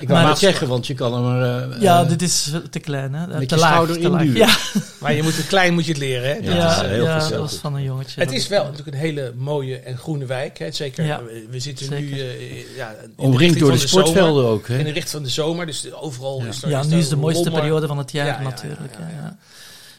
Ik 0.00 0.08
wou 0.08 0.20
Maar- 0.20 0.28
maar 0.28 0.38
zeggen, 0.38 0.68
want 0.68 0.86
je 0.86 0.94
kan 0.94 1.14
hem 1.14 1.40
er... 1.42 1.70
eh, 1.72 1.80
ja, 1.80 2.02
eh, 2.02 2.08
dit 2.08 2.22
is 2.22 2.50
te 2.70 2.78
klein, 2.78 3.14
hè? 3.14 3.26
met 3.26 3.48
te 3.48 3.54
je 3.54 3.60
laag, 3.60 3.70
schouder 3.70 4.00
te 4.00 4.08
laag. 4.08 4.24
Ja, 4.34 4.56
Maar 5.00 5.14
je 5.14 5.22
moet 5.22 5.36
het 5.36 5.46
klein 5.46 5.74
moet 5.74 5.84
je 5.84 5.90
het 5.92 6.00
leren, 6.00 6.28
hè? 6.28 6.34
Ja, 6.34 6.42
Dat 6.42 6.54
ja, 6.54 6.70
is, 6.70 6.76
dat 6.76 6.84
is 6.84 6.90
heel 6.90 7.04
ja, 7.04 7.18
dat 7.28 7.38
was 7.38 7.54
van 7.54 7.74
een 7.74 7.82
jongetje. 7.82 8.20
het 8.20 8.32
is 8.32 8.48
wel 8.48 8.62
natuurlijk 8.64 8.88
een 8.96 9.02
hele 9.02 9.32
mooie 9.36 9.78
en 9.78 9.96
groene 9.98 10.26
wijk. 10.26 10.58
Hè? 10.58 10.70
Zeker, 10.72 11.04
Ja, 11.04 11.20
we- 11.50 11.60
zitten 11.60 11.86
zeker. 11.86 12.00
nu 12.16 12.20
eh, 12.20 12.76
ja, 12.76 12.88
in 12.90 13.12
de 13.16 13.22
Omringd 13.22 13.40
richting 13.40 13.60
door 13.60 13.68
van 13.70 13.78
de 13.78 13.86
sportvelden 13.86 14.44
ook, 14.44 14.66
zomer. 14.66 14.78
In 14.78 14.84
de 14.84 14.88
hè? 14.90 14.94
richting 14.94 15.08
van 15.08 15.22
de 15.22 15.28
zomer, 15.28 15.66
dus 15.66 15.92
overal 15.92 16.42
is 16.48 16.62
er 16.62 16.68
Ja, 16.70 16.80
is 16.80 16.86
nu 16.86 16.98
is 16.98 17.08
de 17.08 17.16
mooiste 17.16 17.50
periode 17.50 17.86
van 17.86 17.98
het 17.98 18.12
jaar 18.12 18.26
Ja, 18.26 18.32
ja, 18.32 18.38
ja, 18.38 18.44
natuurlijk. 18.48 18.92
ja, 18.98 19.04
hè, 19.04 19.16
ja. 19.16 19.22
ja. 19.22 19.36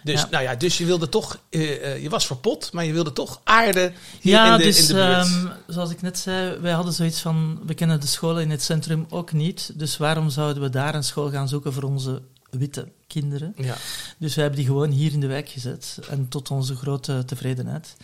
Dus, 0.04 0.22
Ja. 0.22 0.28
nou 0.32 0.44
ja, 0.44 0.56
dus 0.56 0.78
je 0.78 0.86
wilde 0.86 1.10
toch, 1.10 1.40
eh, 1.50 1.92
eh, 1.94 2.02
je 2.04 2.10
was 2.10 2.26
verpot, 2.26 2.74
maar 2.74 2.86
je 2.86 2.94
wilde 2.94 3.14
toch 3.14 3.42
aarde 3.44 3.92
hier 4.22 4.34
Ja, 4.34 4.52
in, 4.52 4.58
de, 4.58 4.64
dus 4.64 4.80
in 4.82 4.88
de 4.88 4.94
buurt. 4.94 5.26
ehm, 5.28 5.48
zoals 5.68 5.90
ik 5.92 6.02
net 6.02 6.20
zei, 6.20 6.58
wij 6.60 6.72
hadden 6.72 6.94
zoiets 6.94 7.20
van, 7.20 7.60
we 7.66 7.74
kennen 7.74 8.00
de 8.02 8.08
scholen 8.08 8.42
in 8.44 8.50
het 8.52 8.62
centrum 8.64 9.06
ook 9.10 9.32
niet, 9.32 9.72
dus 9.76 9.98
waarom 9.98 10.30
zouden 10.30 10.64
we 10.64 10.70
daar 10.70 10.96
een 10.96 11.04
school 11.04 11.30
gaan 11.32 11.48
zoeken 11.48 11.74
voor 11.74 11.84
onze 11.84 12.22
witte 12.50 12.88
kinderen? 13.08 13.54
ja. 13.58 13.76
Dus 14.18 14.36
wij 14.36 14.44
hebben 14.44 14.62
die 14.64 14.70
gewoon 14.72 14.90
hier 14.92 15.12
in 15.14 15.20
de 15.20 15.28
wijk 15.28 15.50
gezet 15.50 16.00
en 16.10 16.28
tot 16.28 16.52
onze 16.52 16.76
grote 16.76 17.24
tevredenheid. 17.26 17.96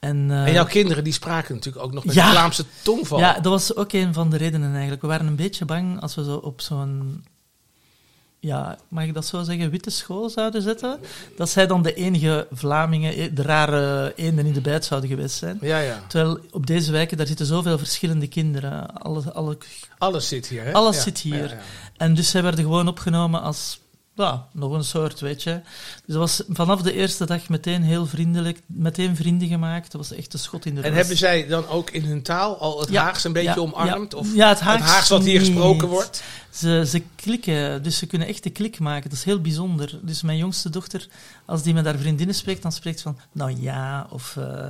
En, 0.00 0.30
eh, 0.30 0.46
En 0.46 0.52
jouw 0.52 0.64
kinderen 0.66 1.04
die 1.04 1.12
spraken 1.12 1.54
natuurlijk 1.54 1.84
ook 1.84 1.92
nog 1.92 2.04
met 2.04 2.14
Ja. 2.14 2.24
de 2.26 2.30
Vlaamse 2.30 2.64
tongval. 2.82 3.18
ja, 3.18 3.32
dat 3.34 3.44
was 3.52 3.76
ook 3.76 3.92
een 3.92 4.14
van 4.14 4.30
de 4.30 4.36
redenen 4.36 4.70
eigenlijk. 4.72 5.02
We 5.02 5.08
waren 5.08 5.26
een 5.26 5.36
beetje 5.36 5.64
bang 5.64 6.00
als 6.00 6.14
we 6.14 6.24
zo 6.24 6.36
op 6.36 6.60
zo'n, 6.60 7.24
ja, 8.44 8.78
mag 8.88 9.04
ik 9.04 9.14
dat 9.14 9.26
zo 9.26 9.42
zeggen, 9.42 9.70
witte 9.70 9.90
school 9.90 10.30
zouden 10.30 10.62
zetten, 10.62 10.98
dat 11.36 11.48
zij 11.48 11.66
dan 11.66 11.82
de 11.82 11.94
enige 11.94 12.46
Vlamingen, 12.52 13.14
eh, 13.14 13.28
de 13.32 13.42
rare 13.42 14.12
eenden 14.16 14.46
in 14.46 14.52
de 14.52 14.60
bijt 14.60 14.84
zouden 14.84 15.10
geweest 15.10 15.36
zijn. 15.36 15.58
ja, 15.60 15.78
ja. 15.78 16.02
Terwijl 16.08 16.38
op 16.50 16.66
deze 16.66 16.92
wijken, 16.92 17.16
daar 17.16 17.26
zitten 17.26 17.46
zoveel 17.46 17.78
verschillende 17.78 18.26
kinderen. 18.26 18.94
Alle, 19.02 19.32
alle, 19.32 19.58
Alles 19.98 20.28
zit 20.28 20.46
hier, 20.46 20.64
hè? 20.64 20.72
Alles 20.72 20.96
Ja. 20.96 21.02
zit 21.02 21.18
hier. 21.18 21.56
En 21.96 22.14
dus 22.14 22.30
zij 22.30 22.42
werden 22.42 22.64
gewoon 22.64 22.88
opgenomen 22.88 23.42
als 23.42 23.80
ja, 24.14 24.46
nog 24.52 24.72
een 24.72 24.84
soort, 24.84 25.20
weet 25.20 25.42
je. 25.42 25.60
Dus 26.06 26.14
dat 26.14 26.16
was 26.16 26.42
vanaf 26.48 26.82
de 26.82 26.92
eerste 26.92 27.26
dag 27.26 27.48
meteen 27.48 27.82
heel 27.82 28.06
vriendelijk, 28.06 28.60
meteen 28.66 29.16
vrienden 29.16 29.48
gemaakt. 29.48 29.92
Dat 29.92 30.00
was 30.08 30.18
echt 30.18 30.32
een 30.32 30.38
schot 30.38 30.66
in 30.66 30.74
de 30.74 30.80
En 30.80 30.86
roos. 30.88 30.96
hebben 30.96 31.16
zij 31.16 31.46
dan 31.46 31.68
ook 31.68 31.90
in 31.90 32.04
hun 32.04 32.22
taal 32.22 32.58
al 32.58 32.80
het 32.80 32.90
Ja, 32.90 33.02
Haags 33.02 33.24
een 33.24 33.32
beetje 33.32 33.50
ja, 33.50 33.56
omarmd? 33.56 34.12
ja. 34.12 34.18
Of 34.18 34.34
Ja, 34.34 34.48
het 34.48 34.58
het 34.58 34.68
Haags 34.68 34.90
Haags 34.90 35.08
wat 35.08 35.24
hier 35.24 35.38
niet. 35.38 35.48
gesproken 35.48 35.88
wordt? 35.88 36.22
Ze, 36.50 36.84
ze 36.86 37.02
klikken, 37.16 37.82
dus 37.82 37.98
ze 37.98 38.06
kunnen 38.06 38.28
echt 38.28 38.42
de 38.42 38.50
klik 38.50 38.78
maken. 38.78 39.10
Dat 39.10 39.18
is 39.18 39.24
heel 39.24 39.40
bijzonder. 39.40 39.98
Dus 40.02 40.22
mijn 40.22 40.38
jongste 40.38 40.70
dochter, 40.70 41.06
als 41.44 41.62
die 41.62 41.74
met 41.74 41.84
haar 41.84 41.98
vriendinnen 41.98 42.34
spreekt, 42.34 42.62
dan 42.62 42.72
spreekt 42.72 42.96
ze 42.98 43.02
van, 43.04 43.18
nou 43.32 43.60
ja, 43.60 44.06
of 44.10 44.36
eh, 44.36 44.68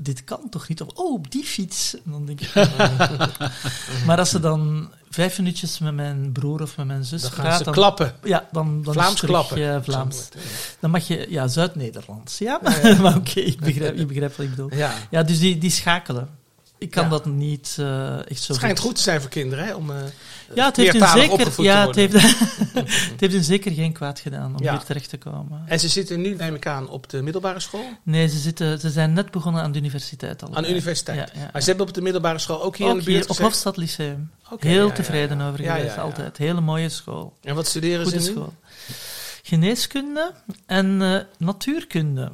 dit 0.00 0.24
kan 0.24 0.40
toch 0.50 0.68
niet? 0.68 0.80
Of, 0.82 0.88
oh, 0.94 1.12
op 1.12 1.30
die 1.30 1.44
fiets. 1.44 1.94
En 2.04 2.10
dan 2.10 2.26
denk 2.26 2.40
ik, 2.40 2.54
maar 4.06 4.18
als 4.18 4.30
ze 4.30 4.40
dan 4.40 4.90
vijf 5.16 5.38
minuutjes 5.38 5.78
met 5.78 5.94
mijn 5.94 6.32
broer 6.32 6.62
of 6.62 6.76
met 6.76 6.86
mijn 6.86 7.04
zus 7.04 7.22
Dan 7.22 7.30
gaan 7.30 7.56
ze 7.58 7.64
dan, 7.64 7.72
klappen. 7.72 8.12
ja, 8.24 8.48
dan, 8.52 8.82
dan 8.82 8.92
Vlaams 8.92 9.14
is 9.14 9.20
het 9.20 9.30
terug, 9.30 9.46
klappen. 9.46 9.74
eh, 9.74 9.82
Vlaams. 9.82 10.16
Wordt 10.16 10.36
Dan 10.80 10.90
mag 10.90 11.06
je, 11.08 11.26
ja, 11.28 11.48
Zuid-Nederlands. 11.48 12.38
Ja, 12.38 12.58
maar, 12.62 12.96
maar 13.02 13.16
oké, 13.16 13.40
ik 13.40 13.60
begrijp, 13.60 13.96
je 13.96 14.06
begrijpt 14.06 14.36
wat 14.36 14.46
ik 14.46 14.50
bedoel. 14.54 14.74
Ja. 14.74 14.92
Ja, 15.10 15.22
dus 15.22 15.38
die, 15.38 15.58
die 15.58 15.70
schakelen. 15.70 16.28
Ik 16.78 16.90
kan 16.90 17.10
dat 17.10 17.26
niet 17.26 17.76
eh, 17.78 18.16
echt 18.30 18.42
zo 18.42 18.52
Het 18.52 18.56
schijnt 18.56 18.78
goed 18.78 18.94
te 18.96 19.02
zijn 19.02 19.20
voor 19.20 19.30
kinderen, 19.30 19.64
hè? 19.64 19.74
Om, 19.74 19.90
eh, 19.90 19.96
Ja, 20.54 20.66
het 20.66 20.76
heeft, 20.76 20.92
hun 20.92 21.00
meertalig 21.00 21.38
zeker, 21.38 21.62
ja, 21.64 21.86
het, 21.86 21.96
heeft, 21.96 22.12
het 23.10 23.20
heeft 23.32 23.44
zeker 23.44 23.72
geen 23.72 23.92
kwaad 23.92 24.20
gedaan 24.20 24.54
om 24.56 24.62
Ja. 24.62 24.72
hier 24.72 24.84
terecht 24.84 25.08
te 25.10 25.16
komen. 25.18 25.62
En 25.66 25.80
ze 25.80 25.88
zitten 25.88 26.20
nu, 26.20 26.34
neem 26.34 26.54
ik 26.54 26.66
aan, 26.66 26.88
op 26.88 27.08
de 27.10 27.22
middelbare 27.22 27.60
school? 27.60 27.84
Nee, 28.02 28.28
ze, 28.28 28.38
zitten, 28.38 28.80
ze 28.80 28.90
zijn 28.90 29.12
net 29.12 29.30
begonnen 29.30 29.62
aan 29.62 29.72
de 29.72 29.78
universiteit 29.78 30.42
al. 30.42 30.54
Aan 30.54 30.62
de 30.62 30.70
universiteit. 30.70 31.32
Ja, 31.34 31.50
Maar 31.52 31.62
ze 31.62 31.68
hebben 31.68 31.86
op 31.86 31.94
de 31.94 32.00
middelbare 32.02 32.38
school 32.38 32.62
ook 32.62 32.76
hier 32.76 32.86
Ook 32.86 32.92
in 32.92 32.98
de 32.98 33.04
buurt 33.04 33.22
hier 33.22 33.30
op? 33.30 33.38
Hofstad 33.38 33.76
Lyceum. 33.76 34.30
Heel 34.58 34.92
tevreden 34.92 35.40
over 35.40 35.64
geweest, 35.64 35.98
altijd. 35.98 36.36
Hele 36.36 36.60
mooie 36.60 36.88
school. 36.88 37.36
En 37.42 37.54
wat 37.54 37.66
studeren 37.66 38.02
Goede 38.04 38.20
ze 38.20 38.28
nu? 38.28 38.34
school. 38.34 38.52
Geneeskunde 39.42 40.32
en 40.66 41.02
eh, 41.02 41.20
natuurkunde. 41.38 42.30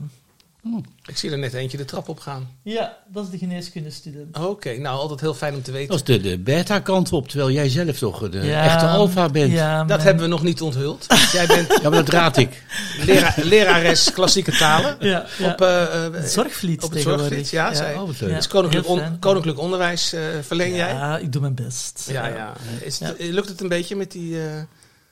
Ik 1.06 1.16
zie 1.16 1.30
er 1.30 1.38
net 1.38 1.54
eentje 1.54 1.76
de 1.76 1.84
trap 1.84 2.08
op 2.08 2.20
gaan. 2.20 2.48
Ja, 2.62 2.96
dat 3.06 3.24
is 3.24 3.30
de 3.30 3.38
geneeskundestudent. 3.38 4.38
Oké, 4.38 4.76
nou 4.78 4.98
altijd 4.98 5.20
heel 5.20 5.34
fijn 5.34 5.54
om 5.54 5.62
te 5.62 5.72
weten. 5.72 5.88
Dat 5.88 6.08
is 6.08 6.14
de, 6.16 6.20
de 6.28 6.38
beta-kant 6.38 7.12
op, 7.12 7.28
terwijl 7.28 7.50
jij 7.50 7.68
zelf 7.68 7.98
toch 7.98 8.30
de 8.30 8.38
Ja, 8.38 8.64
echte 8.64 8.86
alfa 8.86 9.28
bent. 9.28 9.52
Ja. 9.52 9.58
Ja, 9.78 9.84
Dat 9.84 10.02
hebben 10.02 10.22
we 10.22 10.28
nog 10.28 10.42
niet 10.42 10.60
onthuld. 10.62 11.06
Jij 11.32 11.46
bent 11.46 11.82
maar 11.82 11.90
dat 11.90 12.08
raad 12.08 12.36
ik. 12.36 12.62
lera- 13.04 13.34
lerares 13.36 14.12
klassieke 14.12 14.52
talen 14.52 14.96
Ja, 15.00 15.26
ja. 15.38 15.52
op, 15.52 15.60
eh, 15.60 16.04
eh, 16.06 16.24
Zorgvliet 16.24 16.82
op 16.82 16.90
het. 16.92 17.02
Zorgvliet. 17.02 17.50
Ja, 17.50 17.74
zij. 17.74 17.94
Oh, 17.94 18.06
wat 18.06 18.20
leuk. 18.20 18.30
Ja, 18.30 18.36
dus 18.36 18.48
koninklijk, 18.48 18.88
on- 18.88 19.56
onderwijs 19.56 20.12
eh, 20.12 20.20
verleen 20.42 20.74
jij? 20.74 20.92
Ja, 20.92 21.18
ik 21.18 21.32
doe 21.32 21.40
mijn 21.40 21.54
best. 21.54 22.06
Ja, 22.10 22.26
ja. 22.26 22.52
Is 22.80 22.98
het- 22.98 23.14
Ja. 23.18 23.32
Lukt 23.32 23.48
het 23.48 23.60
een 23.60 23.68
beetje 23.68 23.96
met 23.96 24.12
die... 24.12 24.42
eh, 24.42 24.50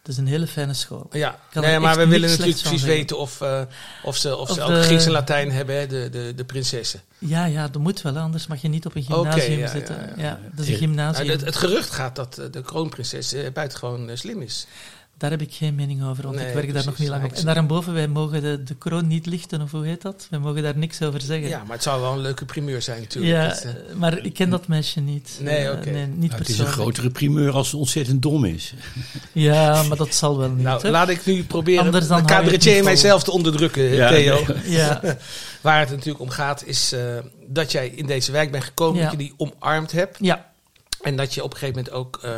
Het 0.02 0.08
is 0.08 0.16
een 0.16 0.26
hele 0.26 0.46
fijne 0.46 0.74
school. 0.74 1.06
ja, 1.12 1.38
nee, 1.52 1.78
maar 1.78 1.96
we 1.96 2.06
willen 2.06 2.28
natuurlijk 2.30 2.58
precies 2.60 2.82
weten 2.82 3.18
of, 3.18 3.40
eh, 3.40 3.60
of 4.02 4.16
ze, 4.16 4.36
of 4.36 4.48
ze 4.50 4.54
Of 4.54 4.68
ook 4.68 4.74
de- 4.74 4.82
Grieks 4.82 5.04
en 5.04 5.10
Latijn 5.10 5.52
hebben, 5.52 5.74
hè, 5.78 5.86
de, 5.86 6.08
de, 6.10 6.32
de 6.36 6.44
prinsessen. 6.44 7.00
Ja, 7.18 7.44
ja, 7.44 7.68
dat 7.68 7.82
moet 7.82 8.02
wel, 8.02 8.16
anders 8.16 8.46
mag 8.46 8.62
je 8.62 8.68
niet 8.68 8.86
op 8.86 8.94
een 8.94 9.02
gymnasium 9.02 9.58
ja, 9.58 9.68
zitten. 9.68 9.96
ja, 9.96 10.12
Ja, 10.16 10.22
ja. 10.22 10.38
dat 10.52 10.64
is 10.66 10.70
een 10.72 10.78
gymnasium. 10.78 11.26
Nou, 11.26 11.38
het, 11.38 11.46
het 11.46 11.56
gerucht 11.56 11.90
gaat 11.90 12.16
dat 12.16 12.38
eh, 12.38 12.44
de 12.50 12.62
kroonprinses 12.62 13.32
eh, 13.32 13.52
buitengewoon 13.52 14.10
slim 14.14 14.42
is. 14.42 14.66
Daar 15.20 15.30
heb 15.30 15.40
ik 15.40 15.52
geen 15.54 15.74
mening 15.74 16.04
over, 16.04 16.22
want 16.24 16.36
Nee, 16.36 16.46
ik 16.48 16.54
werk 16.54 16.72
daar 16.72 16.84
nog 16.84 16.98
niet 16.98 17.08
lang 17.08 17.24
op. 17.24 17.32
En 17.32 17.44
daarboven, 17.44 17.92
wij 17.92 18.08
mogen 18.08 18.42
de, 18.42 18.62
de 18.62 18.74
kroon 18.74 19.06
niet 19.06 19.26
lichten, 19.26 19.60
of 19.62 19.70
hoe 19.70 19.86
heet 19.86 20.02
dat? 20.02 20.26
Wij 20.30 20.38
mogen 20.38 20.62
daar 20.62 20.76
niks 20.76 21.02
over 21.02 21.20
zeggen. 21.20 21.48
Ja, 21.48 21.62
maar 21.66 21.72
het 21.74 21.82
zou 21.82 22.00
wel 22.00 22.12
een 22.12 22.18
leuke 22.20 22.44
primeur 22.44 22.82
zijn 22.82 23.00
natuurlijk. 23.00 23.32
Ja, 23.34 23.48
Dat, 23.48 23.62
eh, 23.64 23.94
maar 23.94 24.18
ik 24.24 24.34
ken 24.34 24.50
dat 24.50 24.66
meisje 24.66 25.00
niet. 25.00 25.38
Nee, 25.40 25.64
Eh, 25.66 25.72
oké. 25.72 25.90
nee, 25.90 26.06
niet 26.06 26.28
Nou, 26.30 26.40
het 26.40 26.48
is 26.50 26.58
een 26.58 26.66
grotere 26.66 27.10
primeur 27.10 27.52
als 27.52 27.68
ze 27.68 27.76
ontzettend 27.76 28.22
dom 28.22 28.44
is. 28.44 28.74
Ja, 29.32 29.82
maar 29.82 29.96
dat 29.96 30.14
zal 30.14 30.38
wel 30.38 30.48
niet. 30.50 30.62
nou, 30.64 30.82
hè? 30.82 30.90
laat 30.90 31.08
ik 31.08 31.24
nu 31.26 31.44
proberen 31.44 31.84
Anders 31.84 32.06
dan 32.08 32.18
de 32.20 32.24
cabaretier 32.28 32.76
en 32.78 32.84
mijzelf 32.84 33.22
te 33.22 33.30
onderdrukken, 33.30 33.82
Ja, 33.82 34.08
Theo. 34.08 34.44
nee. 34.46 34.70
Ja, 34.70 35.00
Waar 35.60 35.80
het 35.80 35.90
natuurlijk 35.90 36.20
om 36.20 36.30
gaat 36.30 36.64
is 36.66 36.92
eh, 36.92 37.00
dat 37.46 37.72
jij 37.72 37.88
in 37.88 38.06
deze 38.06 38.32
wijk 38.32 38.50
bent 38.50 38.64
gekomen, 38.64 38.96
Ja. 38.98 39.02
dat 39.02 39.12
je 39.12 39.18
die 39.18 39.34
omarmd 39.36 39.92
hebt. 39.92 40.16
ja, 40.20 40.50
En 41.02 41.16
dat 41.16 41.34
je 41.34 41.42
op 41.44 41.52
een 41.52 41.58
gegeven 41.58 41.84
moment 41.84 41.94
ook 41.94 42.18
eh, 42.22 42.30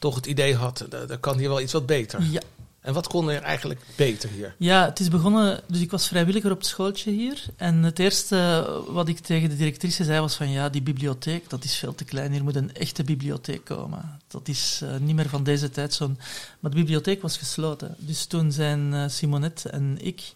toch 0.00 0.14
het 0.14 0.26
idee 0.26 0.54
had, 0.54 0.86
er 1.08 1.18
kan 1.18 1.38
hier 1.38 1.48
wel 1.48 1.60
iets 1.60 1.72
wat 1.72 1.86
beter. 1.86 2.22
ja. 2.30 2.40
En 2.80 2.94
wat 2.94 3.06
kon 3.06 3.30
er 3.30 3.42
eigenlijk 3.42 3.80
beter 3.96 4.28
hier? 4.30 4.54
Ja, 4.58 4.84
het 4.84 5.00
is 5.00 5.08
begonnen, 5.08 5.60
dus 5.66 5.80
ik 5.80 5.90
was 5.90 6.06
vrijwilliger 6.08 6.50
op 6.50 6.58
het 6.58 6.66
schooltje 6.66 7.10
hier. 7.10 7.44
En 7.56 7.82
het 7.82 7.98
eerste 7.98 8.66
wat 8.88 9.08
ik 9.08 9.18
tegen 9.18 9.48
de 9.48 9.56
directrice 9.56 10.04
zei 10.04 10.20
was 10.20 10.34
van 10.34 10.50
ja, 10.50 10.68
die 10.68 10.82
bibliotheek, 10.82 11.50
dat 11.50 11.64
is 11.64 11.74
veel 11.76 11.94
te 11.94 12.04
klein. 12.04 12.32
Hier 12.32 12.42
moet 12.44 12.56
een 12.56 12.74
echte 12.74 13.04
bibliotheek 13.04 13.64
komen. 13.64 14.18
Dat 14.28 14.48
is 14.48 14.80
eh, 14.82 14.88
niet 15.00 15.14
meer 15.14 15.28
van 15.28 15.44
deze 15.44 15.70
tijd 15.70 15.94
zo'n... 15.94 16.18
Maar 16.60 16.70
de 16.70 16.76
bibliotheek 16.76 17.22
was 17.22 17.36
gesloten. 17.36 17.94
Dus 17.98 18.24
toen 18.26 18.52
zijn 18.52 18.94
eh, 18.94 19.04
Simonet 19.08 19.64
en 19.64 19.96
ik, 20.00 20.32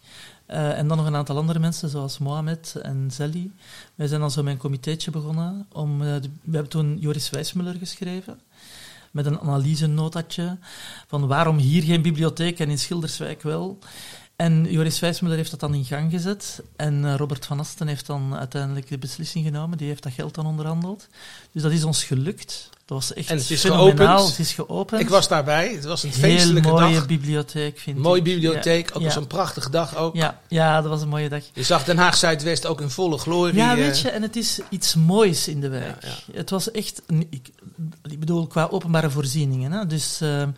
eh, 0.47 0.79
en 0.79 0.89
dan 0.89 0.97
nog 0.97 1.07
een 1.07 1.17
aantal 1.17 1.37
andere 1.37 1.59
mensen, 1.59 1.89
zoals 1.89 2.19
Mohamed 2.19 2.75
en 2.83 3.09
Zelly, 3.13 3.51
wij 3.95 4.07
zijn 4.07 4.21
dan 4.21 4.31
zo 4.31 4.43
met 4.43 4.53
een 4.53 4.59
comitéetje 4.59 5.11
begonnen. 5.11 5.67
Om, 5.73 6.03
eh, 6.03 6.09
de- 6.23 6.31
we 6.43 6.53
hebben 6.53 6.71
toen 6.71 6.99
Joris 7.01 7.31
Wijsmuller 7.31 7.75
geschreven 7.75 8.41
met 9.15 9.27
een 9.27 9.41
analysenotatje 9.41 10.59
van 11.07 11.27
waarom 11.27 11.59
hier 11.59 11.83
geen 11.83 12.03
bibliotheek 12.03 12.59
en 12.59 12.71
in 12.71 12.79
Schilderswijk 12.79 13.43
wel. 13.43 13.79
En 14.37 14.67
Joris 14.71 15.01
Wijsmuller 15.01 15.37
heeft 15.37 15.51
dat 15.51 15.61
dan 15.61 15.75
in 15.75 15.85
gang 15.85 16.11
gezet. 16.11 16.63
En 16.77 17.05
eh, 17.05 17.15
Robert 17.17 17.47
van 17.47 17.61
Asten 17.61 17.87
heeft 17.87 18.07
dan 18.07 18.35
uiteindelijk 18.37 18.89
de 18.89 18.99
beslissing 18.99 19.45
genomen. 19.45 19.79
Die 19.79 19.87
heeft 19.89 20.03
dat 20.03 20.13
geld 20.13 20.35
dan 20.35 20.47
onderhandeld. 20.47 21.07
Dus 21.53 21.63
dat 21.63 21.73
is 21.73 21.85
ons 21.85 22.05
gelukt. 22.05 22.69
Dat 22.87 22.97
was 22.99 23.13
echt 23.15 23.31
En 23.31 23.37
het 23.37 23.51
is 23.51 23.61
geopend. 23.65 24.29
Het 24.29 24.39
is 24.39 24.53
geopend. 24.53 25.01
Ik 25.01 25.09
was 25.09 25.29
daarbij, 25.29 25.73
het 25.75 25.85
was 25.85 26.03
een 26.03 26.11
Heel 26.11 26.19
feestelijke 26.21 26.69
mooie 26.69 26.95
dag. 26.95 27.07
bibliotheek, 27.07 27.79
vind 27.79 27.99
Mooie 27.99 28.19
ik. 28.19 28.25
bibliotheek, 28.25 28.89
Ja, 28.89 28.95
ook 28.97 29.03
ja. 29.03 29.11
zo'n 29.11 29.27
prachtige 29.27 29.71
dag 29.71 29.97
ook. 29.97 30.15
Ja, 30.17 30.41
ja, 30.49 30.81
dat 30.81 30.91
was 30.91 31.03
een 31.03 31.09
mooie 31.09 31.29
dag. 31.29 31.43
Je 31.53 31.63
zag 31.63 31.85
Den 31.85 31.97
Haag 31.99 32.17
Zuidwest 32.17 32.67
ook 32.67 32.81
in 32.81 32.91
volle 32.91 33.19
glorie. 33.19 33.55
Ja, 33.55 33.71
eh, 33.71 33.77
weet 33.77 33.99
je, 34.01 34.11
en 34.11 34.23
het 34.23 34.37
is 34.37 34.61
iets 34.71 34.95
moois 34.95 35.49
in 35.49 35.61
de 35.61 35.69
wijk. 35.69 36.03
Ja, 36.03 36.37
Het 36.37 36.51
was 36.51 36.71
echt, 36.71 37.03
een- 37.07 37.27
ik, 37.31 37.49
ik 38.11 38.21
bedoel, 38.21 38.47
qua 38.47 38.69
openbare 38.71 39.11
voorzieningen. 39.11 39.73
Hè? 39.73 39.87
Dus 39.87 40.21
ehm, 40.21 40.51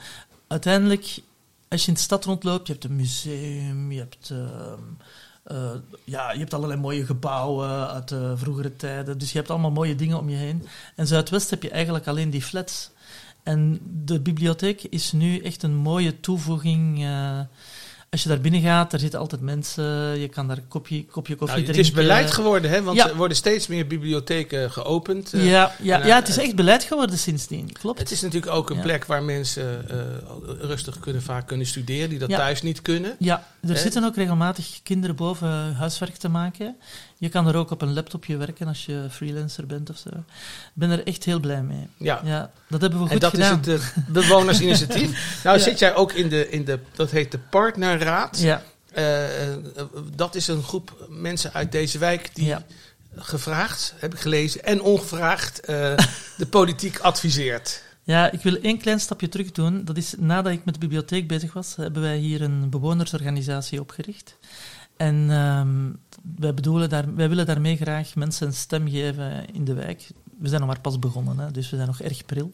uiteindelijk, 0.49 1.19
als 1.69 1.83
je 1.83 1.89
in 1.89 1.95
de 1.95 2.01
stad 2.01 2.25
rondloopt, 2.25 2.67
je 2.67 2.73
hebt 2.73 2.85
een 2.85 2.97
museum, 2.97 3.93
je 3.93 3.99
hebt, 3.99 4.31
ehm, 4.31 4.83
eh, 5.45 5.71
ja, 6.05 6.33
je 6.33 6.39
hebt 6.39 6.55
allerlei 6.55 6.81
mooie 6.81 7.07
gebouwen 7.07 7.89
uit 7.89 8.15
vroegere 8.35 8.77
tijden. 8.77 9.19
Dus 9.19 9.33
je 9.33 9.39
hebt 9.39 9.51
allemaal 9.51 9.71
mooie 9.71 9.95
dingen 9.95 10.19
om 10.19 10.29
je 10.29 10.37
heen. 10.37 10.67
En 10.95 11.07
Zuidwest 11.07 11.51
heb 11.51 11.63
je 11.63 11.71
eigenlijk 11.71 12.07
alleen 12.07 12.31
die 12.31 12.43
flats. 12.43 12.91
En 13.43 13.81
de 14.05 14.21
bibliotheek 14.21 14.83
is 14.83 15.13
nu 15.13 15.39
echt 15.39 15.63
een 15.63 15.75
mooie 15.75 16.21
toevoeging. 16.21 17.05
eh, 17.05 17.41
Als 18.11 18.23
je 18.23 18.29
daar 18.29 18.41
binnen 18.41 18.61
gaat, 18.61 18.93
er 18.93 18.99
zitten 18.99 19.19
altijd 19.21 19.41
mensen, 19.41 19.85
je 20.21 20.29
kan 20.29 20.49
daar 20.49 20.57
een 20.57 20.69
kopje, 20.69 21.05
kopje 21.05 21.35
koffie 21.37 21.57
Nou, 21.57 21.67
het 21.67 21.77
drinken. 21.77 21.93
is 22.01 22.07
beleid 22.07 22.31
geworden, 22.31 22.71
hè? 22.71 22.83
want 22.83 22.97
Ja. 22.97 23.09
er 23.09 23.17
worden 23.17 23.37
steeds 23.37 23.67
meer 23.67 23.87
bibliotheken 23.87 24.71
geopend. 24.71 25.33
eh, 25.33 25.51
Ja, 25.51 25.73
ja, 25.83 26.01
eh, 26.01 26.07
ja, 26.07 26.15
het 26.17 26.29
is 26.29 26.37
echt 26.39 26.55
beleid 26.57 26.85
geworden 26.85 27.19
sindsdien, 27.19 27.73
klopt. 27.73 27.99
Het 27.99 28.11
is 28.11 28.21
natuurlijk 28.21 28.53
ook 28.53 28.71
een 28.71 28.81
plek 28.81 29.05
waar 29.05 29.23
mensen 29.23 29.91
eh, 29.91 29.97
rustig 30.61 31.01
kunnen, 31.01 31.23
vaak 31.23 31.47
kunnen 31.47 31.67
studeren, 31.67 32.09
die 32.09 32.19
dat 32.19 32.29
thuis 32.29 32.63
niet 32.63 32.83
kunnen. 32.83 33.17
Ja, 33.19 33.47
er 33.69 33.77
zitten 33.77 34.05
ook 34.05 34.17
regelmatig 34.17 34.81
kinderen 34.83 35.17
boven 35.17 35.75
huiswerk 35.75 36.17
te 36.17 36.29
maken. 36.29 36.77
Je 37.19 37.29
kan 37.29 37.47
er 37.49 37.57
ook 37.57 37.71
op 37.71 37.83
een 37.83 37.93
laptopje 37.93 38.37
werken 38.37 38.67
als 38.69 38.87
je 38.87 39.07
freelancer 39.11 39.67
bent 39.67 39.91
of 39.91 39.97
zo. 39.97 40.09
Ik 40.09 40.73
ben 40.75 40.91
er 40.91 41.07
echt 41.07 41.25
heel 41.25 41.41
blij 41.41 41.63
mee. 41.63 41.89
Ja. 41.97 42.21
Ja, 42.25 42.51
dat 42.69 42.81
hebben 42.81 42.99
we 43.01 43.05
goed 43.05 43.15
En 43.15 43.19
dat 43.21 43.31
gedaan. 43.31 43.61
is 43.61 43.67
het 43.73 43.81
eh, 43.81 44.03
bewonersinitiatief. 44.09 45.11
nou 45.45 45.57
Ja. 45.59 45.63
zit 45.63 45.79
jij 45.79 45.95
ook 45.95 46.13
in 46.13 46.29
de, 46.29 46.51
in 46.51 46.65
de, 46.65 46.79
dat 46.95 47.11
heet 47.11 47.31
de 47.31 47.39
partnerraad. 47.39 48.39
Ja, 48.39 48.63
Eh, 48.93 49.49
eh, 49.53 49.57
dat 50.15 50.35
is 50.35 50.49
een 50.49 50.63
groep 50.63 51.07
mensen 51.09 51.53
uit 51.53 51.73
deze 51.73 51.99
wijk 51.99 52.31
die 52.35 52.45
ja. 52.47 52.63
gevraagd, 53.17 53.95
heb 53.99 54.15
ik 54.15 54.21
gelezen, 54.21 54.65
en 54.65 54.81
ongevraagd 54.83 55.67
de 56.37 56.47
politiek 56.51 56.99
adviseert. 56.99 57.83
Ja, 58.07 58.31
ik 58.31 58.43
wil 58.43 58.57
één 58.57 58.79
klein 58.79 59.01
stapje 59.01 59.29
terug 59.29 59.53
doen. 59.53 59.85
Dat 59.85 59.97
is 59.97 60.15
nadat 60.19 60.53
ik 60.53 60.65
met 60.65 60.75
de 60.75 60.81
bibliotheek 60.81 61.29
bezig 61.29 61.53
was, 61.53 61.77
hebben 61.77 62.03
wij 62.03 62.19
hier 62.19 62.43
een 62.43 62.71
bewonersorganisatie 62.71 63.81
opgericht. 63.81 64.39
En 64.97 65.31
ehm, 65.31 65.93
wij, 66.39 66.55
bedoelen 66.55 66.89
daar, 66.89 67.15
wij 67.15 67.29
willen 67.29 67.47
daarmee 67.47 67.77
graag 67.77 68.15
mensen 68.15 68.47
een 68.47 68.53
stem 68.53 68.89
geven 68.89 69.55
in 69.55 69.65
de 69.65 69.75
wijk. 69.75 70.11
We 70.39 70.49
zijn 70.49 70.61
nog 70.61 70.71
maar 70.71 70.81
pas 70.81 70.99
begonnen, 70.99 71.39
hè, 71.39 71.51
dus 71.51 71.71
we 71.71 71.77
zijn 71.77 71.89
nog 71.89 72.01
erg 72.01 72.27
pril. 72.27 72.53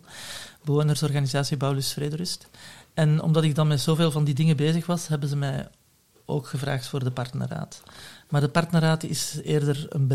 Bewonersorganisatie 0.65 1.57
Paulus 1.57 1.93
Vrederust. 1.93 2.49
En 2.95 3.23
omdat 3.23 3.45
ik 3.45 3.55
dan 3.55 3.69
met 3.69 3.81
zoveel 3.81 4.11
van 4.11 4.25
die 4.25 4.35
dingen 4.35 4.57
bezig 4.57 4.87
was, 4.87 5.09
hebben 5.09 5.29
ze 5.29 5.37
mij 5.37 5.69
ook 6.25 6.47
gevraagd 6.47 6.87
voor 6.87 7.05
de 7.05 7.11
partnerraad. 7.11 7.83
Maar 8.29 8.41
de 8.41 8.49
partnerraad 8.49 9.03
is 9.03 9.41
eerder 9.43 9.87
een 9.89 10.07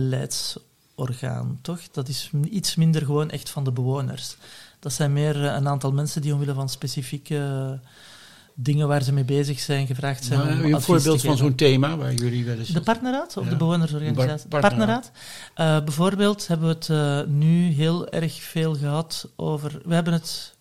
beleidsorgaan, 1.06 1.60
toch? 1.62 1.80
Dat 1.92 2.08
is 2.08 2.30
iets 2.50 2.76
minder 2.76 3.06
gewoon 3.06 3.30
echt 3.30 3.50
van 3.50 3.64
de 3.64 3.72
bewoners. 3.72 4.36
Dat 4.80 4.94
zijn 4.94 5.14
meer 5.14 5.46
eh, 5.46 5.54
een 5.56 5.68
aantal 5.68 5.92
mensen 5.92 6.22
die 6.22 6.34
omwille 6.34 6.54
van 6.54 6.70
specifieke 6.70 7.38
eh, 7.38 7.90
dingen 8.54 8.88
waar 8.88 9.04
ze 9.04 9.14
mee 9.14 9.24
bezig 9.24 9.60
zijn 9.60 9.88
gevraagd 9.88 10.24
zijn. 10.24 10.40
Nou, 10.40 10.64
om 10.64 10.74
een 10.74 10.82
voorbeeld 10.82 11.22
van 11.22 11.38
zo'n 11.38 11.56
thema 11.56 11.98
waar 11.98 12.14
jullie 12.14 12.46
wel 12.46 12.58
eens... 12.58 12.70
De 12.70 12.82
partnerraad 12.82 13.38
of 13.38 13.44
Ja. 13.44 13.50
de 13.50 13.56
bewonersorganisatie? 13.56 14.48
Bar- 14.48 14.62
partnerraad. 14.62 15.12
partnerraad. 15.54 15.78
Eh, 15.80 15.84
bijvoorbeeld 15.86 16.48
hebben 16.48 16.68
we 16.68 16.74
het 16.74 16.90
eh, 16.90 17.34
nu 17.34 17.72
heel 17.72 18.10
erg 18.10 18.34
veel 18.42 18.76
gehad 18.76 19.30
over. 19.36 19.82
We 19.86 19.94
hebben 19.94 20.14
het. 20.14 20.56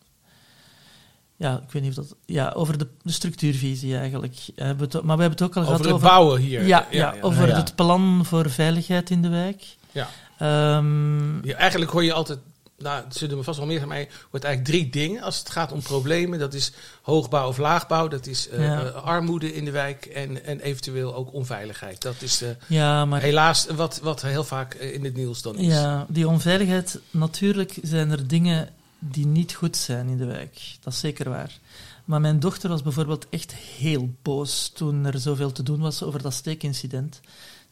Ja, 1.39 1.57
ik 1.67 1.71
weet 1.73 1.83
niet 1.83 1.99
of 1.99 2.05
dat. 2.07 2.17
Ja, 2.27 2.51
over 2.51 2.79
de, 2.79 2.87
de 3.03 3.13
structuurvisie 3.13 3.97
eigenlijk. 3.97 4.37
Hebben 4.55 4.89
we 4.91 4.97
het, 4.97 5.05
maar 5.07 5.17
we 5.17 5.23
hebben 5.23 5.39
het 5.39 5.43
ook 5.43 5.57
al 5.57 5.63
Over 5.63 5.75
gehad 5.75 5.85
het 5.85 5.95
over. 5.95 6.09
bouwen 6.09 6.41
hier. 6.41 6.67
Ja, 6.67 6.87
ja, 6.91 7.15
over 7.21 7.49
Ja, 7.49 7.57
het 7.57 7.75
plan 7.75 8.21
voor 8.25 8.51
veiligheid 8.51 9.11
in 9.11 9.23
de 9.23 9.29
wijk. 9.29 9.65
Ja. 9.93 10.09
Ehm, 10.39 11.47
Ja, 11.47 11.57
eigenlijk 11.57 11.91
hoor 11.91 12.05
je 12.05 12.13
altijd, 12.13 12.39
nou, 12.79 13.05
het 13.05 13.17
zullen 13.17 13.37
me 13.37 13.43
vast 13.43 13.59
wel 13.59 13.67
meer 13.67 13.79
van 13.79 13.89
mij, 13.89 14.09
hoort 14.31 14.45
eigenlijk 14.45 14.65
drie 14.75 14.91
dingen 14.91 15.23
als 15.23 15.39
het 15.39 15.51
gaat 15.51 15.73
om 15.73 15.83
problemen. 15.83 16.39
Dat 16.39 16.55
is 16.55 16.73
hoogbouw 17.03 17.49
of 17.49 17.59
laagbouw, 17.59 18.09
dat 18.09 18.27
is 18.27 18.49
eh, 18.49 18.65
Ja. 18.65 18.85
eh, 18.85 18.95
armoede 19.05 19.55
in 19.55 19.65
de 19.65 19.71
wijk 19.71 20.05
en, 20.07 20.45
en 20.45 20.61
eventueel 20.61 21.15
ook 21.15 21.33
onveiligheid. 21.33 22.03
Dat 22.03 22.23
is 22.23 22.43
eh, 22.43 22.49
ja, 22.67 23.05
maar 23.05 23.21
helaas 23.21 23.67
wat, 23.67 24.01
wat 24.03 24.23
heel 24.23 24.45
vaak 24.45 24.75
in 24.75 25.05
het 25.05 25.15
nieuws 25.17 25.43
dan 25.43 25.57
is. 25.59 25.73
Ja, 25.75 26.07
die 26.09 26.29
onveiligheid, 26.29 27.01
natuurlijk 27.11 27.79
zijn 27.83 28.11
er 28.11 28.27
dingen 28.29 28.69
die 28.99 29.27
niet 29.27 29.55
goed 29.55 29.77
zijn 29.77 30.09
in 30.09 30.17
de 30.17 30.25
wijk. 30.27 30.61
Dat 30.81 30.93
is 30.93 30.99
zeker 31.01 31.29
waar. 31.31 31.59
Maar 32.05 32.21
mijn 32.21 32.41
dochter 32.41 32.69
was 32.69 32.83
bijvoorbeeld 32.83 33.27
echt 33.31 33.55
heel 33.55 34.11
boos 34.23 34.69
toen 34.75 35.05
er 35.05 35.19
zoveel 35.19 35.53
te 35.53 35.63
doen 35.63 35.81
was 35.81 36.03
over 36.03 36.23
dat 36.23 36.33
steekincident. 36.33 37.21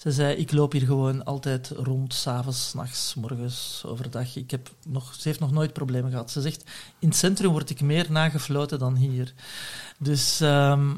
Ze 0.05 0.13
zei, 0.13 0.37
ik 0.37 0.53
loop 0.53 0.73
hier 0.73 0.87
gewoon 0.87 1.25
altijd 1.25 1.73
rond, 1.77 2.15
s'avonds, 2.15 2.69
's 2.69 2.75
nachts, 2.75 3.15
morgens, 3.15 3.83
overdag. 3.87 4.37
Ik 4.37 4.51
heb 4.51 4.71
nog, 4.87 5.15
ze 5.15 5.29
heeft 5.29 5.41
nog 5.41 5.53
nooit 5.53 5.73
problemen 5.73 6.11
gehad. 6.11 6.31
Ze 6.31 6.41
zegt, 6.41 6.65
in 6.99 7.09
het 7.09 7.17
centrum 7.17 7.51
word 7.51 7.71
ik 7.71 7.81
meer 7.81 8.07
nagefloten 8.11 8.79
dan 8.79 8.97
hier. 8.97 9.33
Dus... 9.99 10.41
ehm, 10.41 10.91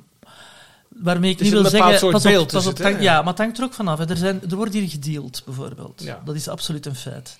Waarmee 1.02 1.30
ik 1.30 1.40
niet 1.40 1.52
wil 1.52 1.64
zeggen... 1.64 1.90
pas 1.90 2.02
op, 2.02 2.10
pas 2.10 2.24
is 2.24 2.66
op, 2.66 2.78
het, 2.78 3.02
ja, 3.02 3.18
maar 3.18 3.28
het 3.32 3.38
hangt 3.38 3.58
er 3.58 3.64
ook 3.64 3.74
vanaf. 3.74 3.98
Er, 3.98 4.16
zijn, 4.16 4.40
er 4.50 4.56
wordt 4.56 4.72
hier 4.72 4.88
gedeeld, 4.88 5.42
bijvoorbeeld. 5.44 6.02
Ja. 6.02 6.22
Dat 6.24 6.34
is 6.34 6.48
absoluut 6.48 6.86
een 6.86 6.94
feit. 6.94 7.38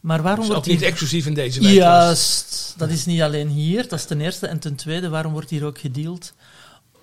Maar 0.00 0.22
waarom 0.22 0.46
wordt 0.46 0.66
niet 0.66 0.78
hier... 0.78 0.88
exclusief 0.88 1.26
in 1.26 1.34
deze 1.34 1.60
wijk. 1.60 1.74
Juist, 1.74 2.74
dat 2.76 2.90
is 2.90 3.06
niet 3.06 3.20
alleen 3.22 3.48
hier, 3.48 3.82
dat 3.82 3.98
is 3.98 4.04
ten 4.04 4.20
eerste. 4.20 4.46
En 4.46 4.58
ten 4.58 4.74
tweede, 4.74 5.08
waarom 5.08 5.32
wordt 5.32 5.50
hier 5.50 5.64
ook 5.64 5.78
gedeeld? 5.78 6.32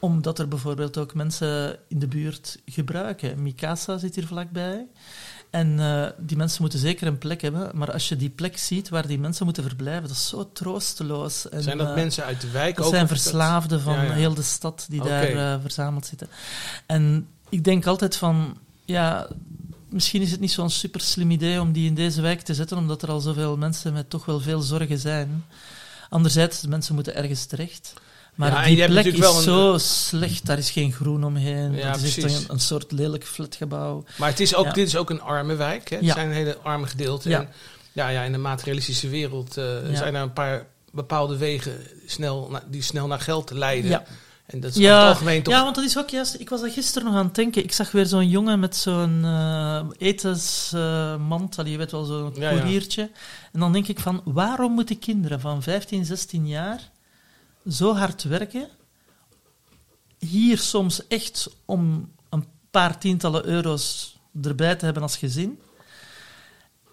Omdat 0.03 0.39
er 0.39 0.47
bijvoorbeeld 0.47 0.97
ook 0.97 1.13
mensen 1.13 1.77
in 1.87 1.99
de 1.99 2.07
buurt 2.07 2.59
gebruiken. 2.65 3.41
Mikasa 3.41 3.97
zit 3.97 4.15
hier 4.15 4.27
vlakbij. 4.27 4.85
En 5.49 5.79
eh, 5.79 6.09
die 6.17 6.37
mensen 6.37 6.61
moeten 6.61 6.79
zeker 6.79 7.07
een 7.07 7.17
plek 7.17 7.41
hebben. 7.41 7.71
Maar 7.73 7.91
als 7.91 8.09
je 8.09 8.15
die 8.15 8.29
plek 8.29 8.57
ziet 8.57 8.89
waar 8.89 9.07
die 9.07 9.19
mensen 9.19 9.45
moeten 9.45 9.63
verblijven, 9.63 10.01
dat 10.07 10.11
is 10.11 10.27
zo 10.27 10.49
troosteloos. 10.53 11.49
En, 11.49 11.63
Zijn 11.63 11.77
dat 11.77 11.87
eh, 11.87 11.95
mensen 11.95 12.23
uit 12.23 12.41
de 12.41 12.49
wijk 12.51 12.75
dat 12.75 12.85
ook? 12.85 12.93
zijn 12.93 13.07
dat- 13.07 13.17
verslaafden 13.17 13.81
van 13.81 13.93
Ja, 13.93 14.01
ja. 14.03 14.11
heel 14.13 14.33
de 14.33 14.41
stad 14.41 14.85
die 14.89 15.03
daar 15.03 15.23
eh, 15.23 15.61
verzameld 15.61 16.05
zitten. 16.05 16.27
En 16.85 17.27
ik 17.49 17.63
denk 17.63 17.85
altijd 17.85 18.15
van, 18.15 18.57
ja, 18.85 19.27
misschien 19.89 20.21
is 20.21 20.31
het 20.31 20.39
niet 20.39 20.51
zo'n 20.51 20.69
super 20.69 21.01
slim 21.01 21.31
idee 21.31 21.61
om 21.61 21.71
die 21.71 21.87
in 21.87 21.95
deze 21.95 22.21
wijk 22.21 22.41
te 22.41 22.53
zetten, 22.53 22.77
omdat 22.77 23.01
er 23.01 23.09
al 23.09 23.19
zoveel 23.19 23.57
mensen 23.57 23.93
met 23.93 24.09
toch 24.09 24.25
wel 24.25 24.39
veel 24.39 24.61
zorgen 24.61 24.99
zijn. 24.99 25.45
Anderzijds, 26.09 26.61
de 26.61 26.67
mensen 26.67 26.95
moeten 26.95 27.15
ergens 27.15 27.45
terecht. 27.45 27.93
Maar 28.35 28.51
Ja, 28.51 28.63
die 28.75 28.85
plek 28.87 29.05
is 29.05 29.19
een- 29.19 29.41
zo 29.41 29.77
slecht, 29.77 30.45
daar 30.45 30.57
is 30.57 30.71
geen 30.71 30.91
groen 30.93 31.23
omheen. 31.23 31.75
Ja, 31.75 31.91
dat 31.91 32.01
is 32.01 32.17
echt 32.17 32.33
een, 32.39 32.45
een 32.53 32.59
soort 32.59 32.91
lelijk 32.91 33.25
flatgebouw. 33.25 34.03
Maar 34.17 34.29
het 34.29 34.39
is 34.39 34.55
ook, 34.55 34.65
Ja. 34.65 34.71
dit 34.71 34.87
is 34.87 34.95
ook 34.95 35.09
een 35.09 35.21
arme 35.21 35.55
wijk. 35.55 35.89
Hè? 35.89 35.95
Het 35.95 36.05
Ja. 36.05 36.13
zijn 36.13 36.31
hele 36.31 36.57
arme 36.63 36.87
gedeelten. 36.87 37.29
Ja. 37.31 37.39
En 37.39 37.49
ja, 37.91 38.07
ja, 38.09 38.21
in 38.23 38.31
de 38.31 38.37
materialistische 38.37 39.09
wereld 39.09 39.57
eh, 39.57 39.89
Ja. 39.89 39.95
zijn 39.95 40.15
er 40.15 40.21
een 40.21 40.33
paar 40.33 40.65
bepaalde 40.91 41.37
wegen 41.37 41.73
snel, 42.05 42.47
na- 42.51 42.63
die 42.69 42.81
snel 42.81 43.07
naar 43.07 43.19
geld 43.19 43.51
leiden. 43.51 43.89
Ja. 43.89 44.03
En 44.45 44.59
dat 44.59 44.75
is 44.75 44.77
over 44.77 44.91
het 44.97 45.07
algemeen 45.07 45.43
toch... 45.43 45.53
Ja, 45.53 45.63
want 45.63 45.75
dat 45.75 45.83
is 45.85 45.97
ook 45.97 46.09
juist. 46.09 46.39
Ik 46.39 46.49
was 46.49 46.61
er 46.61 46.69
gisteren 46.69 47.07
nog 47.07 47.17
aan 47.17 47.25
het 47.25 47.35
denken. 47.35 47.63
Ik 47.63 47.71
zag 47.71 47.91
weer 47.91 48.05
zo'n 48.05 48.29
jongen 48.29 48.59
met 48.59 48.75
zo'n 48.75 49.21
eh 49.23 49.81
etensmand. 49.97 51.59
Uh, 51.59 51.65
je 51.65 51.77
weet 51.77 51.91
wel, 51.91 52.03
zo'n 52.03 52.31
Ja, 52.35 52.49
ja. 52.49 52.59
koeriertje. 52.59 53.09
En 53.51 53.59
dan 53.59 53.73
denk 53.73 53.87
ik 53.87 53.99
van, 53.99 54.21
waarom 54.25 54.71
moeten 54.71 54.99
kinderen 54.99 55.39
van 55.39 55.63
15, 55.63 56.05
16 56.05 56.47
jaar 56.47 56.79
zo 57.69 57.95
hard 57.95 58.23
werken? 58.23 58.67
Hier 60.19 60.57
soms 60.57 61.07
echt 61.07 61.49
om 61.65 62.11
een 62.29 62.45
paar 62.71 62.99
tientallen 62.99 63.45
euro's 63.45 64.17
erbij 64.41 64.75
te 64.75 64.85
hebben 64.85 65.03
als 65.03 65.17
gezin. 65.17 65.59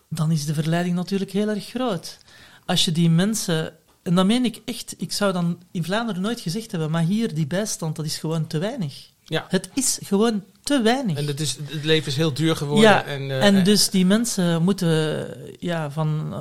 Dan 0.09 0.31
is 0.31 0.45
de 0.45 0.55
verleiding 0.55 0.95
natuurlijk 0.95 1.31
heel 1.31 1.49
erg 1.49 1.67
groot. 1.67 2.19
Als 2.67 2.85
je 2.85 2.93
die 2.93 3.11
mensen 3.11 3.79
en 4.03 4.15
dat 4.15 4.27
meen 4.27 4.45
ik 4.45 4.61
echt. 4.65 4.95
Ik 4.99 5.13
zou 5.13 5.33
dan 5.33 5.63
in 5.71 5.85
Vlaanderen 5.85 6.23
nooit 6.23 6.41
gezegd 6.41 6.71
hebben, 6.71 6.91
maar 6.91 7.03
hier, 7.03 7.35
die 7.35 7.47
bijstand, 7.47 7.97
dat 7.97 8.05
is 8.05 8.19
gewoon 8.19 8.47
te 8.47 8.59
weinig. 8.59 9.09
Ja. 9.25 9.47
Het 9.49 9.71
is 9.75 9.99
gewoon 10.03 10.45
te 10.63 10.83
weinig. 10.83 11.17
En 11.17 11.27
het, 11.27 11.41
is, 11.41 11.57
het 11.57 11.85
leven 11.85 12.09
is 12.09 12.17
heel 12.17 12.35
duur 12.35 12.57
geworden. 12.57 12.91
ja, 12.91 13.05
en, 13.05 13.31
eh, 13.31 13.45
en 13.45 13.65
dus 13.65 13.91
die 13.91 14.07
mensen 14.07 14.63
moeten 14.63 15.29
ja, 15.59 15.91
van, 15.91 16.29
eh, 16.33 16.41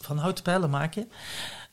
van 0.00 0.18
hout 0.18 0.42
pijlen 0.42 0.70
maken. 0.70 1.10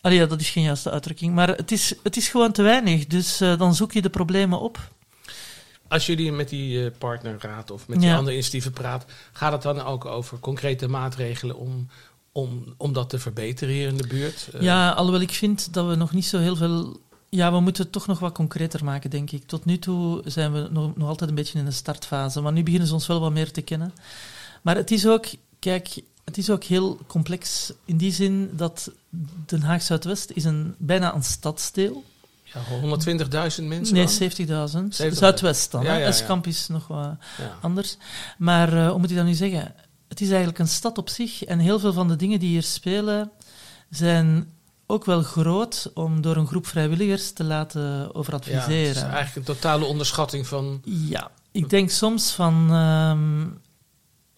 Allee, 0.02 0.18
ja, 0.18 0.26
dat 0.26 0.42
is 0.42 0.50
geen 0.50 0.64
juiste 0.64 0.92
uitdrukking, 0.92 1.34
maar 1.34 1.48
het 1.48 1.72
is, 1.72 1.94
het 2.04 2.18
is 2.18 2.30
gewoon 2.30 2.52
te 2.52 2.62
weinig. 2.62 3.08
Dus 3.08 3.42
eh, 3.42 3.58
dan 3.58 3.76
zoek 3.76 3.92
je 3.92 4.02
de 4.02 4.10
problemen 4.10 4.60
op. 4.60 4.92
Als 5.88 6.06
jullie 6.06 6.32
met 6.32 6.50
die 6.50 6.86
eh, 6.86 6.92
partnerraad 6.98 7.72
of 7.72 7.88
met 7.88 8.00
die 8.00 8.08
Ja. 8.10 8.16
andere 8.16 8.34
initiatieven 8.36 8.72
praat, 8.72 9.06
gaat 9.34 9.52
het 9.52 9.62
dan 9.62 9.82
ook 9.82 10.06
over 10.06 10.40
concrete 10.40 10.88
maatregelen 10.88 11.58
om, 11.58 11.88
om, 12.32 12.74
om 12.78 12.94
dat 12.94 13.10
te 13.10 13.20
verbeteren 13.20 13.74
hier 13.74 13.88
in 13.88 13.98
de 13.98 14.08
buurt? 14.08 14.50
Eh, 14.54 14.62
Ja, 14.62 14.92
alhoewel 14.92 15.22
ik 15.22 15.32
vind 15.32 15.74
dat 15.74 15.88
we 15.88 15.96
nog 15.96 16.12
niet 16.14 16.26
zo 16.26 16.38
heel 16.40 16.56
veel. 16.56 17.00
Ja, 17.30 17.52
we 17.52 17.60
moeten 17.60 17.84
het 17.84 17.92
toch 17.92 18.08
nog 18.08 18.20
wat 18.20 18.34
concreter 18.34 18.84
maken, 18.84 19.10
denk 19.10 19.32
ik. 19.32 19.44
Tot 19.48 19.66
nu 19.66 19.80
toe 19.80 20.22
zijn 20.26 20.54
we 20.54 20.68
nog, 20.72 20.96
nog 20.96 21.08
altijd 21.08 21.30
een 21.30 21.36
beetje 21.36 21.60
in 21.60 21.66
de 21.66 21.72
startfase, 21.72 22.42
maar 22.42 22.52
nu 22.54 22.64
beginnen 22.64 22.88
ze 22.88 22.94
ons 22.94 23.08
wel 23.08 23.20
wat 23.20 23.32
meer 23.32 23.52
te 23.52 23.62
kennen. 23.62 23.94
Maar 24.62 24.76
het 24.76 24.92
is 24.92 25.08
ook, 25.08 25.26
kijk, 25.60 25.88
het 26.28 26.38
is 26.38 26.50
ook 26.50 26.64
heel 26.64 27.00
complex 27.08 27.74
in 27.86 27.98
die 27.98 28.12
zin 28.12 28.50
dat 28.54 28.92
Den 29.46 29.62
Haag 29.62 29.82
Zuidwest 29.82 30.32
is 30.34 30.44
een, 30.44 30.76
bijna 30.78 31.16
een 31.16 31.24
stadsdeel. 31.24 32.04
ja, 32.44 32.60
120.000 32.82 33.64
mensen 33.64 33.96
Nee, 33.96 34.08
dan? 34.48 34.90
70.000. 34.92 35.02
70.000. 35.12 35.18
Zuidwest 35.18 35.72
dan. 35.72 35.84
Ja, 35.84 35.94
ja, 35.94 36.00
ja. 36.00 36.06
Eskamp 36.06 36.48
is 36.48 36.68
nog 36.68 36.88
wat 36.88 37.16
anders. 37.62 37.98
Maar 38.38 38.74
eh, 38.74 38.90
hoe 38.90 39.00
moet 39.00 39.10
ik 39.10 39.16
dat 39.16 39.26
nu 39.26 39.34
zeggen? 39.34 39.74
Het 40.08 40.22
is 40.22 40.28
eigenlijk 40.28 40.60
een 40.60 40.68
stad 40.68 40.98
op 40.98 41.10
zich 41.10 41.44
en 41.44 41.60
heel 41.60 41.80
veel 41.80 41.94
van 41.94 42.08
de 42.08 42.16
dingen 42.16 42.40
die 42.40 42.50
hier 42.50 42.64
spelen 42.64 43.32
zijn 43.90 44.52
ook 44.86 45.06
wel 45.06 45.22
groot 45.24 45.92
om 45.94 46.22
door 46.22 46.36
een 46.36 46.48
groep 46.48 46.68
vrijwilligers 46.68 47.32
te 47.32 47.44
laten 47.44 48.16
over 48.16 48.34
Ja, 48.44 48.60
het 48.60 48.70
is 48.70 49.02
eigenlijk 49.02 49.36
een 49.36 49.44
totale 49.56 49.86
onderschatting 49.86 50.48
van... 50.48 50.82
Ja, 50.86 51.32
ik 51.52 51.70
denk 51.70 51.90
soms 51.90 52.32
van. 52.32 52.68
ehm, 52.72 53.46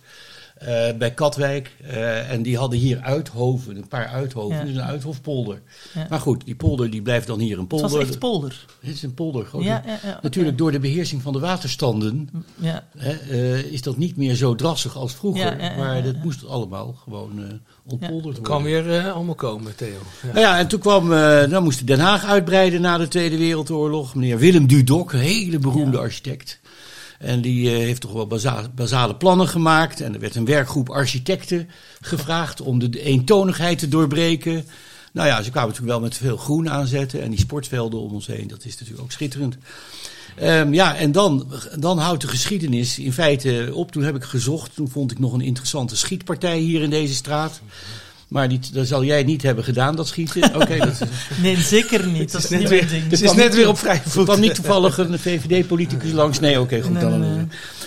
eh, 0.55 0.67
bij 0.97 1.13
Katwijk. 1.13 1.71
Eh, 1.83 2.31
en 2.31 2.41
die 2.41 2.57
hadden 2.57 2.79
hier 2.79 2.99
uithoven, 3.01 3.75
een 3.77 3.87
paar 3.87 4.07
uithoven. 4.07 4.57
Ja. 4.57 4.63
Dus 4.63 4.75
een 4.75 4.81
uithofpolder. 4.83 5.61
Ja. 5.93 6.05
Maar 6.09 6.19
goed, 6.19 6.45
die 6.45 6.55
polder 6.55 6.89
die 6.89 7.01
blijft 7.01 7.27
dan 7.27 7.39
hier 7.39 7.53
een 7.53 7.59
het 7.59 7.67
polder. 7.67 7.89
was 7.89 7.99
echt 7.99 8.19
polder. 8.19 8.65
Dit 8.81 8.93
is 8.95 9.03
een 9.03 9.13
polder. 9.13 9.45
grote- 9.45 9.65
Ja, 9.65 9.81
ja, 9.85 9.99
ja, 10.03 10.19
Natuurlijk 10.21 10.57
door 10.57 10.71
de 10.71 10.79
beheersing 10.79 11.21
van 11.21 11.33
de 11.33 11.39
waterstanden 11.39 12.29
Ja. 12.55 12.83
hè, 12.97 13.11
eh, 13.11 13.63
is 13.63 13.81
dat 13.81 13.97
niet 13.97 14.17
meer 14.17 14.35
zo 14.35 14.55
drassig 14.55 14.97
als 14.97 15.13
vroeger. 15.15 15.41
Ja, 15.45 15.65
ja, 15.65 15.71
ja, 15.71 15.77
maar 15.77 16.03
dat 16.03 16.15
ja. 16.15 16.21
moest 16.23 16.45
allemaal 16.47 16.93
gewoon 17.03 17.31
eh 17.43 17.53
ontpolderd 17.87 18.23
worden. 18.23 18.43
kan 18.43 18.63
weer 18.63 19.11
allemaal 19.11 19.35
komen, 19.35 19.75
Theo. 19.75 19.89
Ja. 20.21 20.27
Nou 20.27 20.39
ja, 20.39 20.57
en 20.59 20.67
toen 20.67 20.79
kwam, 20.79 21.13
eh 21.13 21.49
dan 21.49 21.63
moest 21.63 21.87
Den 21.87 21.99
Haag 21.99 22.25
uitbreiden 22.25 22.81
na 22.81 22.97
de 22.97 23.07
Tweede 23.07 23.37
Wereldoorlog. 23.37 24.15
Meneer 24.15 24.37
Willem 24.37 24.67
Dudok, 24.67 25.13
een 25.13 25.19
hele 25.19 25.59
beroemde 25.59 25.97
architect. 25.97 26.59
En 27.25 27.41
die 27.41 27.69
eh, 27.69 27.77
heeft 27.77 28.01
toch 28.01 28.11
wel 28.11 28.27
basale 28.75 29.15
plannen 29.15 29.47
gemaakt. 29.47 30.01
En 30.01 30.13
er 30.13 30.19
werd 30.19 30.35
een 30.35 30.45
werkgroep 30.45 30.89
architecten 30.89 31.69
gevraagd 32.01 32.61
om 32.61 32.79
de, 32.79 32.89
de 32.89 33.01
eentonigheid 33.01 33.79
te 33.79 33.87
doorbreken. 33.87 34.65
Nou 35.13 35.27
ja, 35.27 35.41
ze 35.41 35.51
kwamen 35.51 35.69
natuurlijk 35.69 35.97
wel 35.97 36.07
met 36.07 36.17
veel 36.17 36.37
groen 36.37 36.69
aanzetten. 36.69 37.21
En 37.21 37.29
die 37.29 37.39
sportvelden 37.39 37.99
om 37.99 38.13
ons 38.13 38.27
heen, 38.27 38.47
dat 38.47 38.65
is 38.65 38.71
natuurlijk 38.71 39.01
ook 39.01 39.11
schitterend. 39.11 39.57
Ehm, 40.35 40.73
ja, 40.73 40.95
en 40.95 41.11
dan, 41.11 41.53
dan 41.79 41.97
houdt 41.97 42.21
de 42.21 42.27
geschiedenis 42.27 42.99
in 42.99 43.13
feite 43.13 43.69
op. 43.73 43.91
Toen 43.91 44.03
heb 44.03 44.15
ik 44.15 44.23
gezocht. 44.23 44.75
Toen 44.75 44.89
vond 44.89 45.11
ik 45.11 45.19
nog 45.19 45.33
een 45.33 45.41
interessante 45.41 45.95
schietpartij 45.95 46.57
hier 46.57 46.81
in 46.81 46.89
deze 46.89 47.13
straat. 47.13 47.61
Maar 48.27 48.49
die, 48.49 48.59
dat 48.73 48.87
zal 48.87 49.03
jij 49.03 49.23
niet 49.23 49.41
hebben 49.41 49.63
gedaan, 49.63 49.95
dat 49.95 50.07
schieten. 50.07 50.55
Oké, 50.61 50.77
dat 50.77 50.87
is, 50.87 50.99
Nee, 51.41 51.57
zeker 51.57 52.07
niet. 52.07 52.31
Dat 52.31 52.43
is 52.43 52.49
net 52.49 52.59
niet 52.59 52.69
weer- 52.69 52.79
mijn 52.79 52.91
ding. 52.91 53.11
het 53.11 53.21
is 53.21 53.33
net 53.33 53.55
weer 53.55 53.67
op 53.67 53.77
vrije 53.77 53.99
er 54.03 54.09
voet. 54.09 54.23
kwam 54.23 54.39
niet 54.39 54.55
toevallig 54.55 54.97
een 54.97 55.19
VVD-politicus 55.29 56.11
langs. 56.11 56.39
Nee, 56.39 56.59
oké, 56.61 56.81
goed. 56.81 56.93
Nee, 56.93 57.01
dan, 57.03 57.19
nee. 57.19 57.45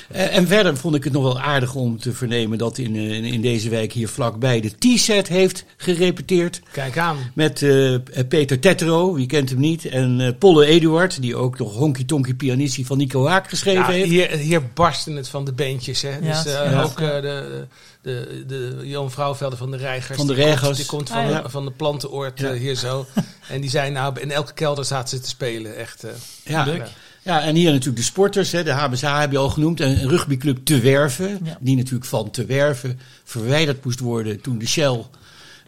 Eh, 0.09 0.37
en 0.37 0.47
verder 0.47 0.77
vond 0.77 0.95
ik 0.95 1.05
het 1.05 1.13
nog 1.13 1.23
wel 1.23 1.41
aardig 1.41 1.75
om 1.75 1.99
te 2.01 2.13
vernemen 2.13 2.59
dat 2.59 2.79
in, 2.79 2.97
eh, 2.97 3.11
in, 3.13 3.25
in 3.25 3.41
deze 3.41 3.69
wijk 3.69 3.93
hier 3.93 4.09
vlakbij 4.09 4.61
de 4.61 4.71
T-set 4.97 5.29
heeft 5.29 5.65
gerepeteerd. 5.77 6.61
Kijk 6.73 6.99
aan. 6.99 7.17
Met 7.35 7.63
eh, 7.63 7.95
Peter 8.29 8.59
Tetro, 8.59 9.15
wie 9.15 9.27
kent 9.27 9.51
hem 9.51 9.61
niet. 9.61 9.85
En 9.85 10.21
eh, 10.21 10.33
Polle 10.39 10.67
Eduard, 10.67 11.21
die 11.23 11.37
ook 11.37 11.59
nog 11.59 11.75
Honky 11.75 12.05
Tonky 12.05 12.35
Pianistie 12.35 12.87
van 12.87 12.97
Nico 12.99 13.27
Haak 13.27 13.49
geschreven 13.49 13.81
Ja, 13.83 13.91
heeft. 13.91 14.09
hier, 14.11 14.31
hier 14.31 14.63
barsten 14.75 15.17
het 15.17 15.29
van 15.29 15.45
de 15.45 15.53
beentjes. 15.53 16.03
Hè? 16.03 16.11
Ja, 16.23 16.43
dus 16.43 16.53
eh, 16.53 16.71
ja. 16.71 16.83
ook 16.83 17.01
eh, 17.01 17.21
de, 17.21 17.67
de, 18.09 18.45
de 18.47 18.81
Johan 18.85 19.11
Vrouwvelder 19.11 19.59
van 19.59 19.71
de 19.71 19.77
Reigers. 19.77 20.17
Van 20.19 20.27
de 20.27 20.35
die 20.35 20.43
Reigers. 20.45 20.63
Komt, 20.67 20.77
die 20.77 20.87
komt 20.87 21.09
van, 21.09 21.19
Ah, 21.19 21.31
ja. 21.31 21.41
de, 21.43 21.49
van 21.51 21.65
de 21.65 21.71
plantenoord 21.71 22.41
Ja. 22.41 22.51
eh, 22.53 22.59
hier 22.61 22.75
zo. 22.75 23.07
en 23.49 23.61
die 23.61 23.71
zijn 23.71 23.93
nou, 23.93 24.21
in 24.21 24.31
elke 24.31 24.53
kelder 24.53 24.85
zaten 24.85 25.09
ze 25.17 25.23
te 25.23 25.29
spelen. 25.29 25.77
Echt, 25.77 26.05
eh, 26.05 26.11
Ja. 26.45 26.65
leuk. 26.65 26.87
Ja, 27.23 27.43
en 27.43 27.55
hier 27.55 27.71
natuurlijk 27.71 27.97
de 27.97 28.03
sporters, 28.03 28.53
hè, 28.53 28.63
de 28.65 28.71
HBSA 28.71 29.21
heb 29.21 29.31
je 29.33 29.39
al 29.39 29.51
genoemd. 29.51 29.81
En 29.81 29.89
een 30.03 30.09
rugbyclub 30.09 30.65
Te 30.65 30.81
Werven, 30.81 31.39
Ja. 31.45 31.57
die 31.61 31.77
natuurlijk 31.77 32.05
van 32.05 32.31
Te 32.31 32.45
Werven 32.45 33.01
verwijderd 33.25 33.85
moest 33.85 34.01
worden 34.01 34.41
toen 34.41 34.59
de 34.59 34.67
Shell 34.67 35.05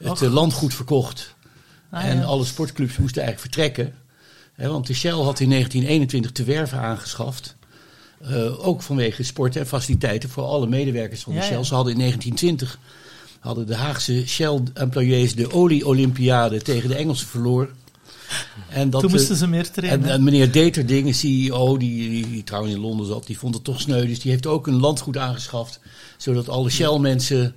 het 0.02 0.22
eh, 0.22 0.32
landgoed 0.32 0.74
verkocht. 0.74 1.34
Ah, 1.90 2.04
en 2.04 2.16
ja. 2.18 2.22
alle 2.24 2.44
sportclubs 2.44 2.96
moesten 2.96 3.22
eigenlijk 3.22 3.54
vertrekken. 3.54 3.94
Hè, 4.54 4.68
want 4.68 4.86
de 4.86 4.94
Shell 4.94 5.10
had 5.10 5.40
in 5.40 5.48
1921 5.48 6.30
Te 6.32 6.44
Werven 6.44 6.78
aangeschaft. 6.78 7.54
Eh, 8.20 8.66
ook 8.66 8.82
vanwege 8.82 9.22
sport 9.22 9.56
en 9.56 9.66
faciliteiten 9.66 10.28
voor 10.28 10.42
alle 10.44 10.66
medewerkers 10.66 11.22
van 11.22 11.32
de 11.32 11.38
Ja, 11.38 11.44
Shell. 11.44 11.56
ja. 11.56 11.62
Ze 11.62 11.74
hadden 11.74 11.92
in 11.92 11.98
1920 11.98 12.78
hadden 13.40 13.66
de 13.66 13.74
Haagse 13.74 14.26
Shell-employees 14.26 15.34
de 15.34 15.52
olie-olympiade 15.52 16.62
tegen 16.62 16.88
de 16.88 16.94
Engelsen 16.94 17.26
verloren. 17.26 17.68
En 18.68 18.90
dat, 18.90 19.00
Toen 19.00 19.10
moesten 19.10 19.36
ze 19.36 19.46
meer 19.46 19.70
trainen. 19.70 20.02
en, 20.04 20.10
en 20.12 20.24
meneer 20.24 20.52
Deterding, 20.52 21.14
CEO, 21.14 21.76
die, 21.76 22.10
die, 22.10 22.28
die 22.28 22.44
trouwens 22.44 22.74
in 22.74 22.80
Londen 22.80 23.06
zat, 23.06 23.26
die 23.26 23.38
vond 23.38 23.54
het 23.54 23.64
toch 23.64 23.80
sneu. 23.80 24.06
Dus 24.06 24.20
die 24.20 24.30
heeft 24.30 24.46
ook 24.46 24.66
een 24.66 24.80
landgoed 24.80 25.16
aangeschaft. 25.16 25.80
Zodat 26.16 26.48
alle 26.48 26.70
Shell-mensen 26.70 27.54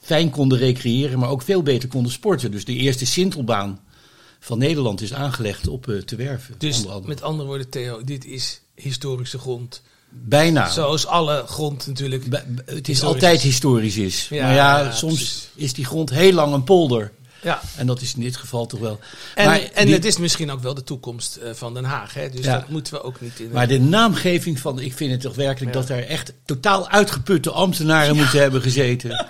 fijn 0.00 0.30
konden 0.30 0.58
recreëren, 0.58 1.18
maar 1.18 1.28
ook 1.28 1.42
veel 1.42 1.62
beter 1.62 1.88
konden 1.88 2.12
sporten. 2.12 2.50
Dus 2.50 2.64
de 2.64 2.74
eerste 2.74 3.06
Sintelbaan 3.06 3.80
van 4.40 4.58
Nederland 4.58 5.00
is 5.00 5.14
aangelegd 5.14 5.68
op 5.68 5.88
eh, 5.88 5.96
Te 5.96 6.16
Werven. 6.16 6.54
Dus 6.58 6.76
onder 6.76 6.90
andere. 6.92 7.08
met 7.08 7.22
andere 7.22 7.48
woorden, 7.48 7.68
Theo, 7.68 8.04
dit 8.04 8.24
is 8.24 8.60
historische 8.74 9.38
grond. 9.38 9.82
Bijna. 10.24 10.68
Zoals 10.70 11.06
alle 11.06 11.44
grond 11.46 11.86
natuurlijk. 11.86 12.28
Bij- 12.30 12.44
het 12.56 12.68
is 12.68 12.74
Historisch 12.86 13.02
altijd 13.02 13.36
is. 13.36 13.42
historisch 13.42 13.96
is. 13.96 14.26
Ja, 14.30 14.42
maar 14.46 14.54
ja, 14.54 14.78
ja, 14.78 14.90
soms 14.92 15.14
precies. 15.14 15.48
is 15.54 15.72
die 15.72 15.84
grond 15.84 16.10
heel 16.10 16.32
lang 16.32 16.52
een 16.54 16.64
polder. 16.64 17.12
Ja. 17.46 17.60
En 17.76 17.86
dat 17.86 18.00
is 18.00 18.14
in 18.14 18.20
dit 18.22 18.36
geval 18.36 18.66
toch 18.66 18.80
wel. 18.80 18.98
En, 19.34 19.46
maar, 19.46 19.60
en 19.74 19.86
die- 19.86 19.94
het 19.94 20.04
is 20.04 20.18
misschien 20.18 20.50
ook 20.50 20.62
wel 20.62 20.74
de 20.74 20.82
toekomst 20.84 21.36
eh, 21.36 21.50
van 21.54 21.74
Den 21.74 21.84
Haag. 21.84 22.14
Hè? 22.14 22.30
Dus 22.30 22.44
Ja. 22.44 22.52
dat 22.58 22.68
moeten 22.68 22.92
we 22.92 23.02
ook 23.02 23.20
niet 23.20 23.40
in. 23.40 23.50
maar 23.52 23.68
de 23.68 23.80
naamgeving 23.80 24.60
van, 24.60 24.80
ik 24.80 24.94
vind 24.94 25.10
het 25.10 25.20
toch 25.20 25.34
werkelijk 25.34 25.74
Ja. 25.74 25.80
dat 25.80 25.88
er 25.88 26.06
echt 26.06 26.32
totaal 26.44 26.88
uitgeputte 26.88 27.50
ambtenaren 27.50 28.16
moeten 28.16 28.40
hebben 28.40 28.62
gezeten. 28.62 29.10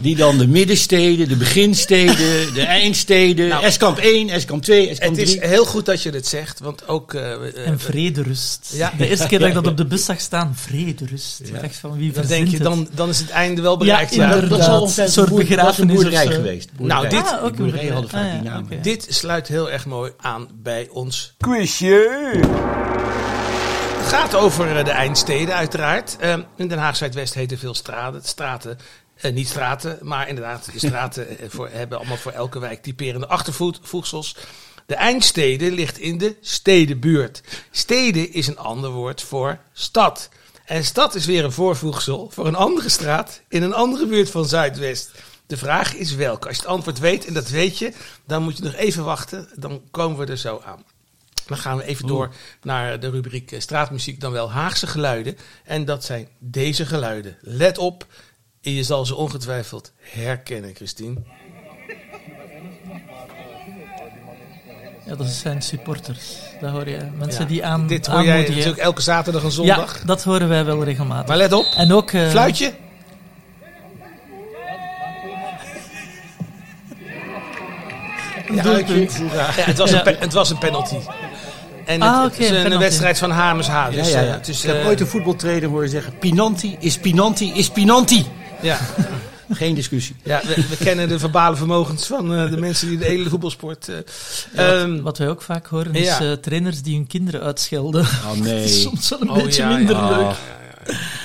Die 0.00 0.16
dan 0.16 0.38
de 0.38 0.46
middensteden, 0.46 1.28
de 1.28 1.36
beginsteden, 1.36 2.54
de 2.54 2.62
eindsteden, 2.80 3.48
Nou, 3.48 3.64
Eskamp 3.64 3.98
1, 3.98 4.28
Eskamp 4.28 4.62
2, 4.62 4.88
Eskamp 4.88 5.10
het 5.16 5.20
is 5.28 5.34
3. 5.36 5.46
heel 5.48 5.64
goed 5.64 5.86
dat 5.86 6.02
je 6.02 6.10
dit 6.10 6.26
zegt, 6.26 6.60
want 6.60 6.88
ook. 6.88 7.14
eh, 7.14 7.32
eh, 7.32 7.66
En 7.66 7.80
vrederust. 7.80 8.70
Ja. 8.72 8.92
De 8.98 9.08
eerste 9.08 9.26
keer 9.26 9.38
dat 9.38 9.48
ik 9.48 9.54
dat 9.54 9.66
op 9.66 9.76
de 9.76 9.84
bus 9.86 10.04
zag 10.04 10.20
staan, 10.20 10.52
vrederust. 10.56 11.40
Ja. 11.52 11.60
Dacht 11.60 11.76
van, 11.76 11.96
wie 11.96 12.12
dan 12.12 12.26
denk 12.26 12.46
je, 12.48 12.54
het? 12.54 12.62
dan, 12.62 12.88
dan 12.94 13.08
is 13.08 13.18
het 13.18 13.30
einde 13.30 13.62
wel 13.62 13.76
bereikt. 13.76 14.14
Ja, 14.14 14.28
Ja, 14.28 14.34
inderdaad. 14.34 14.58
dat 14.58 14.92
zal 14.94 15.04
Een 15.04 15.10
soort 15.10 15.28
een 15.30 15.34
boer- 15.36 15.56
dat 15.56 15.70
is 15.72 15.78
een 15.78 15.86
begrafenis 15.86 15.94
boerderij 15.94 16.26
geweest. 16.26 16.68
Nou, 16.78 17.08
dit-. 17.08 17.26
Ah, 17.26 17.44
hadden 17.56 18.10
vaak 18.10 18.22
die 18.22 18.38
Ah, 18.38 18.44
ja, 18.44 18.50
namen. 18.50 18.64
oké. 18.64 18.80
Dit 18.80 19.06
sluit 19.08 19.48
heel 19.48 19.70
erg 19.70 19.86
mooi 19.86 20.12
aan 20.16 20.48
bij 20.52 20.88
ons. 20.90 21.34
Quizje! 21.38 22.30
Het 23.98 24.12
gaat 24.12 24.34
over 24.34 24.76
eh, 24.76 24.84
de 24.84 24.90
eindsteden, 24.90 25.54
uiteraard. 25.54 26.16
Ehm, 26.20 26.42
in 26.56 26.68
Den 26.68 26.78
Haag 26.78 26.96
Zuidwest 26.96 27.34
heten 27.34 27.58
veel 27.58 27.74
straten. 27.74 28.22
straten 28.24 28.78
eh, 29.14 29.32
niet 29.32 29.48
straten, 29.48 29.98
maar 30.02 30.28
inderdaad, 30.28 30.68
de 30.72 30.78
straten 30.86 31.28
eh, 31.38 31.46
voor, 31.54 31.68
hebben 31.72 31.98
allemaal 31.98 32.16
voor 32.16 32.32
elke 32.32 32.58
wijk 32.58 32.82
typerende 32.82 33.26
achtervoegsels. 33.26 34.36
De 34.86 34.94
eindsteden 34.94 35.72
ligt 35.72 35.98
in 35.98 36.18
de 36.18 36.36
stedenbuurt. 36.40 37.42
Steden 37.70 38.32
is 38.32 38.46
een 38.46 38.58
ander 38.58 38.90
woord 38.90 39.22
voor 39.22 39.58
stad. 39.72 40.28
En 40.64 40.84
stad 40.84 41.14
is 41.14 41.26
weer 41.26 41.44
een 41.44 41.52
voorvoegsel 41.52 42.30
voor 42.32 42.46
een 42.46 42.54
andere 42.54 42.88
straat 42.88 43.40
in 43.48 43.62
een 43.62 43.74
andere 43.74 44.06
buurt 44.06 44.30
van 44.30 44.44
Zuidwest. 44.44 45.10
De 45.46 45.56
vraag 45.56 45.94
is 45.94 46.14
welke. 46.14 46.46
Als 46.48 46.56
je 46.56 46.62
het 46.62 46.70
antwoord 46.70 46.98
weet, 46.98 47.26
en 47.26 47.34
dat 47.34 47.48
weet 47.48 47.78
je, 47.78 47.92
dan 48.26 48.42
moet 48.42 48.56
je 48.56 48.62
nog 48.62 48.74
even 48.74 49.04
wachten. 49.04 49.48
Dan 49.54 49.82
komen 49.90 50.18
we 50.18 50.26
er 50.32 50.38
zo 50.38 50.62
aan. 50.64 50.84
Dan 51.46 51.56
gaan 51.58 51.76
we 51.76 51.84
even 51.84 52.06
door 52.06 52.34
naar 52.62 53.00
de 53.00 53.10
rubriek 53.10 53.52
eh, 53.52 53.60
straatmuziek, 53.60 54.20
dan 54.20 54.32
wel 54.32 54.50
Haagse 54.50 54.86
geluiden. 54.86 55.36
En 55.64 55.84
dat 55.84 56.04
zijn 56.04 56.28
deze 56.38 56.86
geluiden. 56.86 57.36
Let 57.40 57.78
op, 57.78 58.06
en 58.62 58.72
je 58.72 58.82
zal 58.82 59.06
ze 59.06 59.14
ongetwijfeld 59.14 59.92
herkennen, 59.98 60.74
Christine. 60.74 61.22
Ja, 65.06 65.14
dat 65.16 65.26
zijn 65.26 65.62
supporters. 65.62 66.36
Dat 66.60 66.70
hoor 66.70 66.88
je. 66.88 66.98
Mensen 67.16 67.42
Ja, 67.42 67.48
die 67.48 67.64
aan, 67.64 67.86
Dit 67.86 68.06
hoor 68.06 68.14
jij 68.14 68.26
aanmoedigen. 68.26 68.54
natuurlijk 68.56 68.82
elke 68.82 69.02
zaterdag 69.02 69.42
en 69.44 69.52
zondag. 69.52 69.98
Ja, 69.98 70.04
dat 70.06 70.22
horen 70.24 70.48
wij 70.48 70.64
wel 70.64 70.84
regelmatig. 70.84 71.26
Maar 71.28 71.36
let 71.36 71.52
op, 71.52 71.64
en 71.76 71.92
ook... 71.92 72.10
eh, 72.10 72.30
fluitje. 72.30 72.74
Een 78.48 78.62
doelpunt. 78.62 79.12
Ja, 79.32 79.46
het, 79.50 79.78
was 79.78 79.90
Ja. 79.90 80.06
een 80.06 80.16
het 80.18 80.32
was 80.32 80.50
een 80.50 80.58
penalty. 80.58 80.96
En 81.84 82.02
Ah, 82.02 82.22
het, 82.22 82.32
het 82.32 82.40
is 82.40 82.48
een 82.50 82.62
penalty. 82.62 82.78
wedstrijd 82.84 83.18
van 83.18 83.30
Hamersha. 83.30 83.90
Dus, 83.90 84.08
ja, 84.10 84.18
ja, 84.18 84.22
eh, 84.22 84.28
ja. 84.28 84.32
het 84.34 84.48
is, 84.48 84.60
ik 84.64 84.66
heb 84.70 84.80
eh, 84.80 84.86
ooit 84.86 85.00
een 85.00 85.06
voetbaltrainer 85.06 85.68
horen 85.68 85.88
zeggen: 85.88 86.18
Pinanti 86.18 86.76
is 86.80 86.98
Pinanti 86.98 87.52
is 87.54 87.70
Pinanti. 87.70 88.26
ja, 88.60 88.78
Geen 89.50 89.74
discussie. 89.74 90.16
ja 90.22 90.40
we, 90.46 90.54
we 90.68 90.76
kennen 90.76 91.08
de 91.08 91.18
verbale 91.18 91.56
vermogens 91.56 92.06
van 92.06 92.34
eh, 92.34 92.50
de 92.50 92.56
mensen 92.56 92.88
die 92.88 92.98
de 92.98 93.04
hele 93.04 93.28
voetbalsport... 93.28 93.88
eh, 93.88 94.80
ehm, 94.82 95.00
Wat 95.02 95.18
wij 95.18 95.28
ook 95.28 95.42
vaak 95.42 95.66
horen 95.66 95.94
is 95.94 96.06
ja. 96.06 96.20
eh, 96.20 96.32
trainers 96.32 96.82
die 96.82 96.94
hun 96.96 97.06
kinderen 97.06 97.40
uitschelden. 97.42 98.00
Oh 98.00 98.32
nee. 98.32 98.54
Dat 98.60 98.64
is 98.64 98.82
soms 98.82 99.08
wel 99.08 99.20
een 99.20 99.30
Oh, 99.30 99.42
beetje 99.42 99.62
ja, 99.62 99.68
minder 99.76 99.96
ja. 99.96 100.18
leuk. 100.18 100.34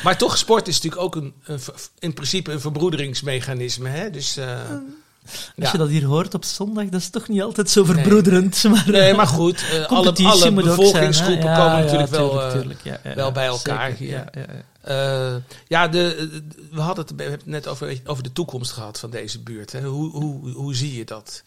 Maar 0.03 0.17
toch, 0.17 0.38
sport 0.38 0.67
is 0.67 0.73
natuurlijk 0.82 1.01
ook 1.01 1.15
een, 1.15 1.34
een 1.45 1.60
in 1.99 2.13
principe 2.13 2.51
een 2.51 2.62
verbroederingsmechanisme. 2.62 3.89
Hè? 3.89 4.10
Dus, 4.10 4.38
eh, 5.55 5.61
Als 5.63 5.71
je 5.71 5.77
dat 5.77 5.89
hier 5.89 6.05
hoort 6.05 6.33
op 6.33 6.43
zondag, 6.45 6.85
dat 6.85 7.01
is 7.01 7.09
toch 7.09 7.27
niet 7.27 7.41
altijd 7.41 7.69
zo 7.69 7.83
verbroederend. 7.83 8.63
Maar, 8.69 8.83
Nee, 8.87 9.13
maar 9.13 9.27
goed, 9.27 9.63
eh, 9.71 9.85
alle, 9.85 10.13
alle 10.23 10.51
bevolkingsgroepen 10.53 11.41
zijn, 11.43 11.55
komen 11.57 11.83
natuurlijk 11.83 12.09
wel 12.09 12.29
tuurlijk, 12.51 12.79
eh, 12.85 12.93
tuurlijk, 12.93 13.15
wel 13.15 13.31
bij 13.31 13.45
elkaar 13.45 13.89
zeker, 13.89 14.05
hier. 14.05 14.09
Ja, 14.17 14.25
ja, 14.31 14.45
ja. 14.83 15.33
eh, 15.35 15.35
ja, 15.67 15.87
de, 15.87 16.29
de- 16.31 16.67
we 16.71 16.81
hadden 16.81 17.05
het, 17.05 17.15
we 17.15 17.21
hebben 17.21 17.39
het 17.39 17.47
net 17.49 17.67
over, 17.67 18.01
over 18.05 18.23
de 18.23 18.31
toekomst 18.31 18.71
gehad 18.71 18.99
van 18.99 19.09
deze 19.09 19.39
buurt. 19.39 19.71
Hè? 19.71 19.81
Hoe, 19.81 20.11
hoe, 20.11 20.51
hoe 20.51 20.75
zie 20.75 20.95
je 20.97 21.05
dat? 21.05 21.43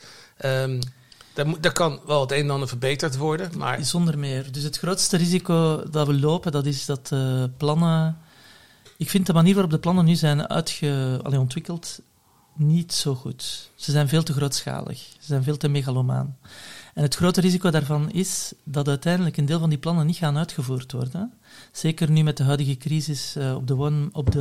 Daar, 1.34 1.46
moet- 1.46 1.62
daar 1.62 1.72
kan 1.72 2.00
wel 2.06 2.20
het 2.20 2.32
een 2.32 2.38
en 2.38 2.50
ander 2.50 2.68
verbeterd 2.68 3.16
worden, 3.16 3.50
maar 3.56 3.84
Zonder 3.84 4.18
meer. 4.18 4.52
Dus 4.52 4.62
het 4.62 4.78
grootste 4.78 5.16
risico 5.16 5.82
dat 5.90 6.06
we 6.06 6.14
lopen, 6.20 6.52
dat 6.52 6.66
is 6.66 6.84
dat 6.86 7.08
eh, 7.12 7.42
plannen... 7.56 8.18
Ik 8.96 9.10
vind 9.10 9.26
de 9.26 9.32
manier 9.32 9.52
waarop 9.52 9.70
de 9.72 9.78
plannen 9.78 10.04
nu 10.04 10.14
zijn 10.14 10.48
uitge, 10.48 11.20
allee, 11.22 11.38
ontwikkeld 11.38 11.98
niet 12.54 12.92
zo 12.92 13.14
goed. 13.14 13.70
Ze 13.74 13.90
zijn 13.90 14.08
veel 14.08 14.22
te 14.22 14.32
grootschalig. 14.32 14.98
Ze 14.98 15.26
zijn 15.26 15.42
veel 15.42 15.56
te 15.56 15.68
megalomaan. 15.68 16.36
En 16.94 17.02
het 17.02 17.14
grote 17.14 17.40
risico 17.40 17.70
daarvan 17.70 18.10
is 18.10 18.52
dat 18.64 18.88
uiteindelijk 18.88 19.36
een 19.36 19.44
deel 19.44 19.58
van 19.58 19.68
die 19.68 19.78
plannen 19.78 20.06
niet 20.06 20.16
gaan 20.16 20.38
uitgevoerd 20.38 20.92
worden. 20.92 21.32
Zeker 21.72 22.10
nu 22.10 22.22
met 22.22 22.36
de 22.36 22.42
huidige 22.42 22.76
crisis 22.76 23.36
eh, 23.36 23.54
op 23.54 23.66
de, 23.66 23.74
woon, 23.74 24.08
op 24.12 24.32
de, 24.32 24.38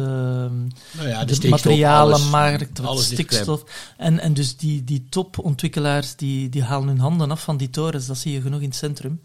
Nou 0.92 1.08
ja, 1.08 1.26
de, 1.26 1.34
stikstof, 1.34 1.50
materialenmarkt, 1.64 2.80
alles- 2.80 2.90
alles 2.90 3.10
ligt 3.10 3.22
stikstof. 3.22 3.64
En, 3.98 4.20
en 4.20 4.34
dus 4.34 4.58
die, 4.58 4.84
die 4.84 5.06
topontwikkelaars 5.10 6.16
die, 6.16 6.50
die 6.50 6.64
halen 6.64 6.88
hun 6.88 7.00
handen 7.00 7.32
af 7.32 7.44
van 7.44 7.58
die 7.58 7.70
torens, 7.70 8.06
dat 8.08 8.18
zie 8.18 8.32
je 8.34 8.42
genoeg 8.42 8.62
in 8.62 8.68
het 8.68 8.76
centrum. 8.76 9.22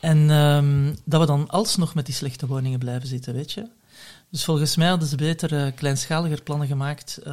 En 0.00 0.30
ehm, 0.30 0.94
dat 1.04 1.20
we 1.20 1.26
dan 1.26 1.48
alsnog 1.48 1.94
met 1.94 2.06
die 2.06 2.14
slechte 2.14 2.46
woningen 2.46 2.78
blijven 2.78 3.08
zitten, 3.08 3.34
weet 3.34 3.52
je. 3.52 3.66
Dus 4.30 4.44
volgens 4.44 4.76
mij 4.76 4.88
hadden 4.88 5.08
ze 5.08 5.16
beter 5.16 5.54
eh, 5.64 5.72
kleinschaliger 5.74 6.42
plannen 6.42 6.66
gemaakt. 6.66 7.18
eh, 7.24 7.32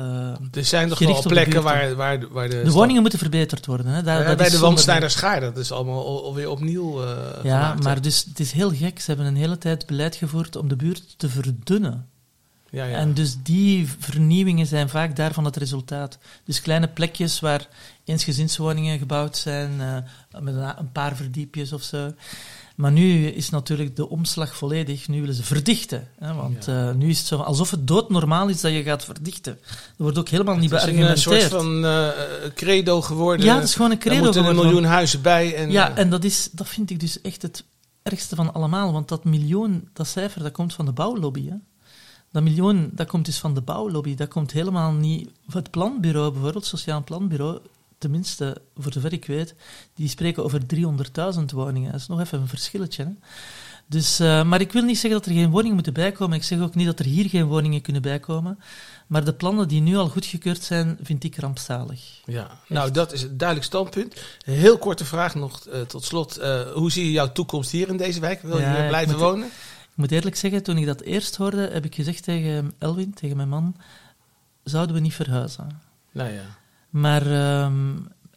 er 0.51 0.65
zijn 0.65 0.95
Gericht 0.95 1.13
wel 1.23 1.31
plekken 1.31 1.63
waar, 1.63 1.95
waar, 1.95 2.27
waar 2.29 2.49
de... 2.49 2.61
de 2.63 2.71
woningen 2.71 3.01
moeten 3.01 3.19
verbeterd 3.19 3.65
worden. 3.65 3.85
Hè. 3.85 4.03
Daar, 4.03 4.17
dat 4.25 4.37
bij 4.37 4.45
de 4.45 4.51
zonder- 4.51 4.67
Wandsnijderschaar, 4.69 5.41
dat 5.41 5.57
is 5.57 5.71
allemaal 5.71 6.05
al- 6.05 6.23
alweer 6.23 6.49
opnieuw 6.49 7.03
eh 7.03 7.09
Ja, 7.43 7.59
gemaakt, 7.59 7.77
hè? 7.77 7.83
maar 7.83 8.01
dus, 8.01 8.23
het 8.29 8.39
is 8.39 8.51
heel 8.51 8.71
gek. 8.71 8.99
Ze 8.99 9.05
hebben 9.07 9.25
een 9.25 9.35
hele 9.35 9.57
tijd 9.57 9.85
beleid 9.85 10.15
gevoerd 10.15 10.55
om 10.55 10.67
de 10.67 10.75
buurt 10.75 11.13
te 11.19 11.29
verdunnen. 11.29 12.07
Ja, 12.69 12.85
ja. 12.85 12.97
En 12.97 13.13
dus 13.13 13.37
die 13.43 13.89
vernieuwingen 13.99 14.65
zijn 14.67 14.89
vaak 14.89 15.15
daarvan 15.15 15.45
het 15.45 15.55
resultaat. 15.57 16.17
Dus 16.45 16.61
kleine 16.61 16.87
plekjes 16.87 17.39
waar 17.39 17.67
eensgezinswoningen 18.05 18.99
gebouwd 18.99 19.37
zijn, 19.37 19.75
met 20.39 20.55
een, 20.55 20.79
een 20.79 20.91
paar 20.91 21.15
verdiepjes 21.15 21.73
of 21.73 21.81
zo. 21.83 22.13
Maar 22.77 22.91
nu 22.91 23.27
is 23.27 23.49
natuurlijk 23.49 23.95
de 23.95 24.09
omslag 24.09 24.55
volledig. 24.55 25.07
Nu 25.07 25.19
willen 25.19 25.35
ze 25.35 25.43
verdichten. 25.43 26.07
Hè, 26.19 26.33
want 26.33 26.67
eh, 26.67 26.91
nu 26.91 27.09
is 27.09 27.17
het 27.17 27.27
zo 27.27 27.37
alsof 27.37 27.71
het 27.71 27.87
doodnormaal 27.87 28.47
is 28.47 28.61
dat 28.61 28.71
je 28.71 28.83
gaat 28.83 29.03
verdichten. 29.05 29.59
Er 29.71 29.93
wordt 29.97 30.17
ook 30.17 30.29
helemaal 30.29 30.55
niet 30.55 30.71
Het 30.71 30.81
is 30.81 30.87
een 30.87 30.93
eh, 30.93 30.99
beargumenteerd. 31.05 31.49
soort 31.51 31.61
van 31.61 31.85
eh, 31.85 32.07
credo 32.55 33.01
geworden. 33.01 33.45
Ja, 33.45 33.55
het 33.55 33.63
is 33.63 33.75
gewoon 33.75 33.91
een 33.91 33.97
Er 33.97 34.03
credo 34.03 34.23
moeten 34.23 34.41
een 34.41 34.47
geworden. 34.47 34.71
miljoen 34.71 34.89
huizen 34.89 35.21
bij. 35.21 35.55
En, 35.55 35.71
Ja, 35.71 35.95
en 35.95 36.09
dat, 36.09 36.23
is, 36.23 36.49
dat 36.51 36.67
vind 36.67 36.89
ik 36.89 36.99
dus 36.99 37.21
echt 37.21 37.41
het 37.41 37.63
ergste 38.03 38.35
van 38.35 38.53
allemaal. 38.53 38.93
Want 38.93 39.07
dat 39.07 39.23
miljoen, 39.23 39.89
dat 39.93 40.07
cijfer, 40.07 40.43
dat 40.43 40.51
komt 40.51 40.73
van 40.73 40.85
de 40.85 40.91
bouwlobby. 40.91 41.49
Hè? 41.49 41.55
Dat 42.31 42.43
miljoen, 42.43 42.89
dat 42.93 43.07
komt 43.07 43.25
dus 43.25 43.37
van 43.37 43.53
de 43.53 43.61
bouwlobby. 43.61 44.15
Dat 44.15 44.27
komt 44.29 44.51
helemaal 44.51 44.91
niet... 44.91 45.29
Het 45.51 45.71
planbureau, 45.71 46.31
bijvoorbeeld, 46.31 46.63
het 46.69 46.79
Sociaal 46.79 47.03
Planbureau, 47.03 47.59
tenminste, 47.97 48.61
voor 48.77 48.91
zover 48.93 49.13
ik 49.13 49.25
weet, 49.25 49.55
die 49.95 50.09
spreken 50.09 50.43
over 50.43 50.61
300.000 51.39 51.43
woningen. 51.53 51.91
Dat 51.91 51.99
is 52.01 52.07
nog 52.07 52.19
even 52.19 52.39
een 52.41 52.47
verschilletje. 52.47 53.03
Hè? 53.03 53.09
Dus, 53.89 54.19
eh, 54.19 54.43
maar 54.43 54.61
ik 54.61 54.71
wil 54.71 54.81
niet 54.83 54.97
zeggen 54.99 55.19
dat 55.19 55.25
er 55.29 55.35
geen 55.35 55.49
woningen 55.49 55.73
moeten 55.75 55.93
bijkomen. 55.93 56.37
Ik 56.37 56.43
zeg 56.43 56.59
ook 56.59 56.75
niet 56.75 56.85
dat 56.85 56.99
er 56.99 57.05
hier 57.05 57.29
geen 57.29 57.45
woningen 57.45 57.81
kunnen 57.81 58.01
bijkomen. 58.01 58.59
Maar 59.07 59.25
de 59.25 59.33
plannen 59.33 59.67
die 59.67 59.81
nu 59.81 59.95
al 59.95 60.09
goedgekeurd 60.09 60.63
zijn, 60.63 60.97
vind 61.01 61.23
ik 61.23 61.37
rampzalig. 61.39 62.21
Ja, 62.25 62.59
nou 62.67 62.91
dat 62.91 63.13
is 63.13 63.21
een 63.21 63.37
duidelijk 63.37 63.67
standpunt. 63.67 64.15
Heel 64.45 64.77
korte 64.77 65.05
vraag 65.05 65.35
nog 65.35 65.65
eh, 65.67 65.81
tot 65.81 66.03
slot. 66.03 66.37
Eh, 66.37 66.61
hoe 66.71 66.91
zie 66.91 67.05
je 67.05 67.11
jouw 67.11 67.31
toekomst 67.31 67.71
hier 67.71 67.87
in 67.87 67.97
deze 67.97 68.19
wijk? 68.19 68.41
Wil 68.41 68.57
je 68.57 68.61
Ja, 68.63 68.73
hier 68.73 68.81
ik 68.83 68.87
blijven 68.87 69.11
moet- 69.11 69.21
wonen? 69.21 69.47
Ik 69.47 70.03
moet 70.03 70.11
eerlijk 70.11 70.35
zeggen, 70.35 70.63
toen 70.63 70.77
ik 70.77 70.85
dat 70.85 71.01
eerst 71.01 71.35
hoorde, 71.35 71.69
heb 71.73 71.85
ik 71.85 71.95
gezegd 71.95 72.23
tegen 72.23 72.73
Elwin, 72.77 73.13
tegen 73.13 73.37
mijn 73.37 73.49
man, 73.49 73.75
zouden 74.63 74.95
we 74.95 75.01
niet 75.01 75.13
verhuizen. 75.13 75.81
Nou 76.11 76.29
ja. 76.31 76.41
Maar 76.99 77.21
ehm, 77.31 77.73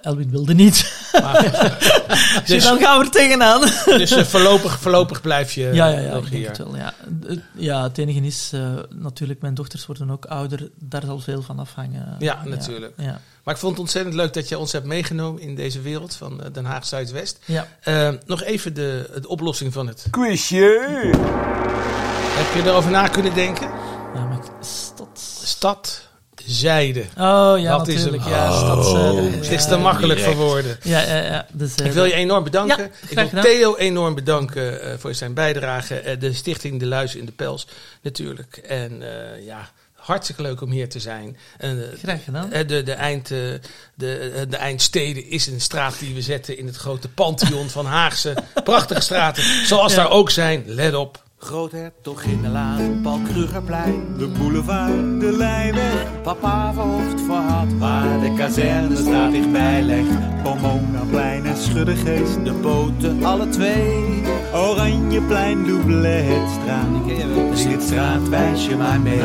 Elwin 0.01 0.31
wilde 0.31 0.55
niet. 0.55 1.09
Maar, 1.23 1.43
Dus 2.41 2.43
dus 2.47 2.63
dan 2.65 2.79
gaan 2.79 2.99
we 2.99 3.05
er 3.05 3.11
tegenaan. 3.11 3.61
dus 3.85 4.11
eh, 4.11 4.25
voorlopig, 4.25 4.79
voorlopig 4.81 5.21
blijf 5.21 5.53
je 5.53 5.61
ja, 5.73 5.87
ja, 5.87 5.99
ja, 5.99 6.13
nog 6.15 6.25
ik 6.25 6.31
denk 6.31 6.43
hier. 6.43 6.49
het 6.49 6.59
wel. 6.59 6.77
Ja. 6.77 6.95
Het- 7.27 7.41
ja, 7.55 7.83
het 7.83 7.99
enige 7.99 8.21
is, 8.21 8.51
eh, 8.55 8.61
natuurlijk, 8.91 9.41
mijn 9.41 9.55
dochters 9.55 9.87
worden 9.87 10.11
ook 10.11 10.25
ouder. 10.25 10.71
Daar 10.79 11.03
zal 11.07 11.19
veel 11.19 11.43
van 11.43 11.59
afhangen. 11.59 12.17
Ja, 12.19 12.43
natuurlijk. 12.45 12.93
Ja, 12.97 13.21
Maar 13.45 13.55
ik 13.55 13.61
vond 13.61 13.73
het 13.73 13.81
ontzettend 13.81 14.15
leuk 14.15 14.33
dat 14.35 14.49
je 14.49 14.59
ons 14.59 14.73
hebt 14.73 14.85
meegenomen 14.87 15.43
in 15.43 15.55
deze 15.55 15.81
wereld 15.81 16.15
van 16.15 16.43
eh, 16.43 16.53
Den 16.53 16.65
Haag 16.65 16.87
Zuidwest. 16.87 17.39
ja. 17.45 17.67
Eh, 17.81 18.11
nog 18.27 18.43
even 18.43 18.75
de, 18.75 19.11
de 19.21 19.29
oplossing 19.29 19.73
van 19.73 19.87
het. 19.87 20.07
Quizje! 20.11 20.89
Heb 22.39 22.63
je 22.63 22.69
erover 22.71 22.91
na 22.91 23.09
kunnen 23.09 23.35
denken? 23.35 23.67
ja 24.15 24.25
maar 24.25 24.37
ik- 24.39 24.51
stad... 24.61 25.09
Stad, 25.43 26.09
zijde. 26.47 27.01
Oh 27.19 27.55
ja, 27.59 27.77
Dat 27.77 27.89
is 27.89 27.95
natuurlijk. 27.95 28.25
Ja, 28.25 28.53
stadszijde. 28.59 29.21
Het 29.23 29.51
is 29.51 29.63
Ja, 29.63 29.69
te 29.69 29.77
makkelijk 29.77 30.19
direct. 30.19 30.37
voor 30.37 30.47
woorden. 30.47 30.79
Ja, 30.83 31.01
ja, 31.01 31.17
ja. 31.25 31.47
Dus, 31.53 31.75
eh, 31.75 31.87
Ik 31.87 31.93
wil 31.93 32.05
je 32.05 32.15
enorm 32.15 32.45
bedanken. 32.45 32.79
Ja, 32.79 33.09
ik 33.09 33.15
wil 33.19 33.29
gedaan. 33.29 33.43
Theo 33.45 33.77
enorm 33.77 34.15
bedanken 34.15 34.83
eh, 34.83 34.93
voor 34.99 35.15
zijn 35.15 35.35
bijdrage. 35.35 35.95
Eh, 36.01 36.21
de 36.21 36.33
stichting 36.33 36.81
De 36.81 36.87
Luis 36.87 37.15
in 37.15 37.25
de 37.25 37.33
Pels 37.33 37.67
natuurlijk. 38.03 38.57
En 38.57 39.03
eh, 39.03 39.45
ja, 39.47 39.71
hartstikke 39.95 40.43
leuk 40.43 40.61
om 40.61 40.71
hier 40.71 40.89
te 40.89 41.01
zijn. 41.01 41.37
En, 41.59 41.91
eh, 41.93 41.99
Graag 41.99 42.25
gedaan. 42.25 42.53
eh, 42.53 42.69
de, 42.69 42.83
de, 42.83 42.93
eind, 42.93 43.31
eh, 43.31 43.39
de, 43.95 44.33
eh, 44.35 44.43
de 44.49 44.57
Eindstede 44.57 45.29
is 45.29 45.47
een 45.47 45.61
straat 45.61 45.99
die 45.99 46.15
we 46.15 46.23
zetten 46.23 46.59
in 46.59 46.67
het 46.67 46.77
grote 46.77 47.09
pantheon 47.09 47.69
van 47.71 47.87
Haagse 47.87 48.35
prachtige 48.65 49.01
straten. 49.01 49.43
Zoals 49.67 49.93
Ja. 49.95 49.99
daar 50.03 50.11
ook 50.11 50.31
zijn. 50.31 50.63
Let 50.67 50.95
op. 50.95 51.23
Groothertoginnenlaan, 51.43 53.01
Paul 53.03 53.19
Krugerplein. 53.33 54.15
De 54.19 54.29
boulevard, 54.29 55.21
de 55.21 55.33
Lijnweg, 55.33 56.23
Papa 56.23 56.73
verhoogd 56.73 57.21
voor 57.21 57.37
had, 57.37 57.73
waar 57.79 58.21
de 58.21 58.35
kazerne 58.37 58.97
staat 58.97 59.33
dichtbij 59.33 59.83
legt. 59.83 60.43
Pomonaplein 60.43 61.47
en 61.47 61.57
Schuddegeest. 61.57 62.45
De 62.45 62.53
boten, 62.53 63.25
alle 63.25 63.49
twee. 63.49 64.23
Oranjeplein, 64.55 65.67
Doubletstraat. 65.67 66.87
Zing 67.55 67.73
het 67.73 67.83
straatwijsje 67.83 68.77
maar 68.77 69.01
mee. 69.01 69.19
Ik 69.19 69.25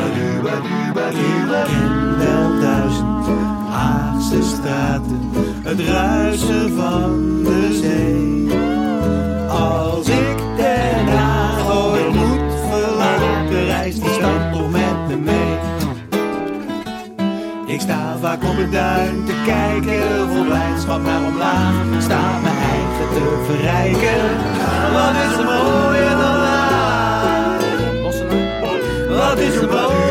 ken 1.66 2.18
wel 2.18 2.60
duizend 2.60 3.28
Haagse 3.70 4.44
straten, 4.44 5.32
het 5.64 5.80
ruisen 5.80 6.76
van 6.76 7.44
de 7.44 7.80
zee. 7.82 8.60
Als 9.50 10.08
ik 10.08 10.45
waar 18.26 18.50
op 18.50 18.58
het 18.58 18.72
duin 18.72 19.26
te 19.26 19.34
kijken. 19.46 20.30
Vol 20.30 20.46
blijdschap 20.46 21.02
naar 21.02 21.24
omlaag, 21.26 21.74
staat 22.00 22.42
mijn 22.42 22.58
eigen 22.58 23.10
te 23.14 23.44
verrijken. 23.46 24.22
Wat 24.94 25.16
is 25.26 25.38
er 25.38 25.46
mooier 25.46 26.10
dan 26.10 26.38
laag? 26.46 27.60
Wat 29.10 29.40
is 29.40 29.56
er 29.56 29.70
mooier? 29.70 30.05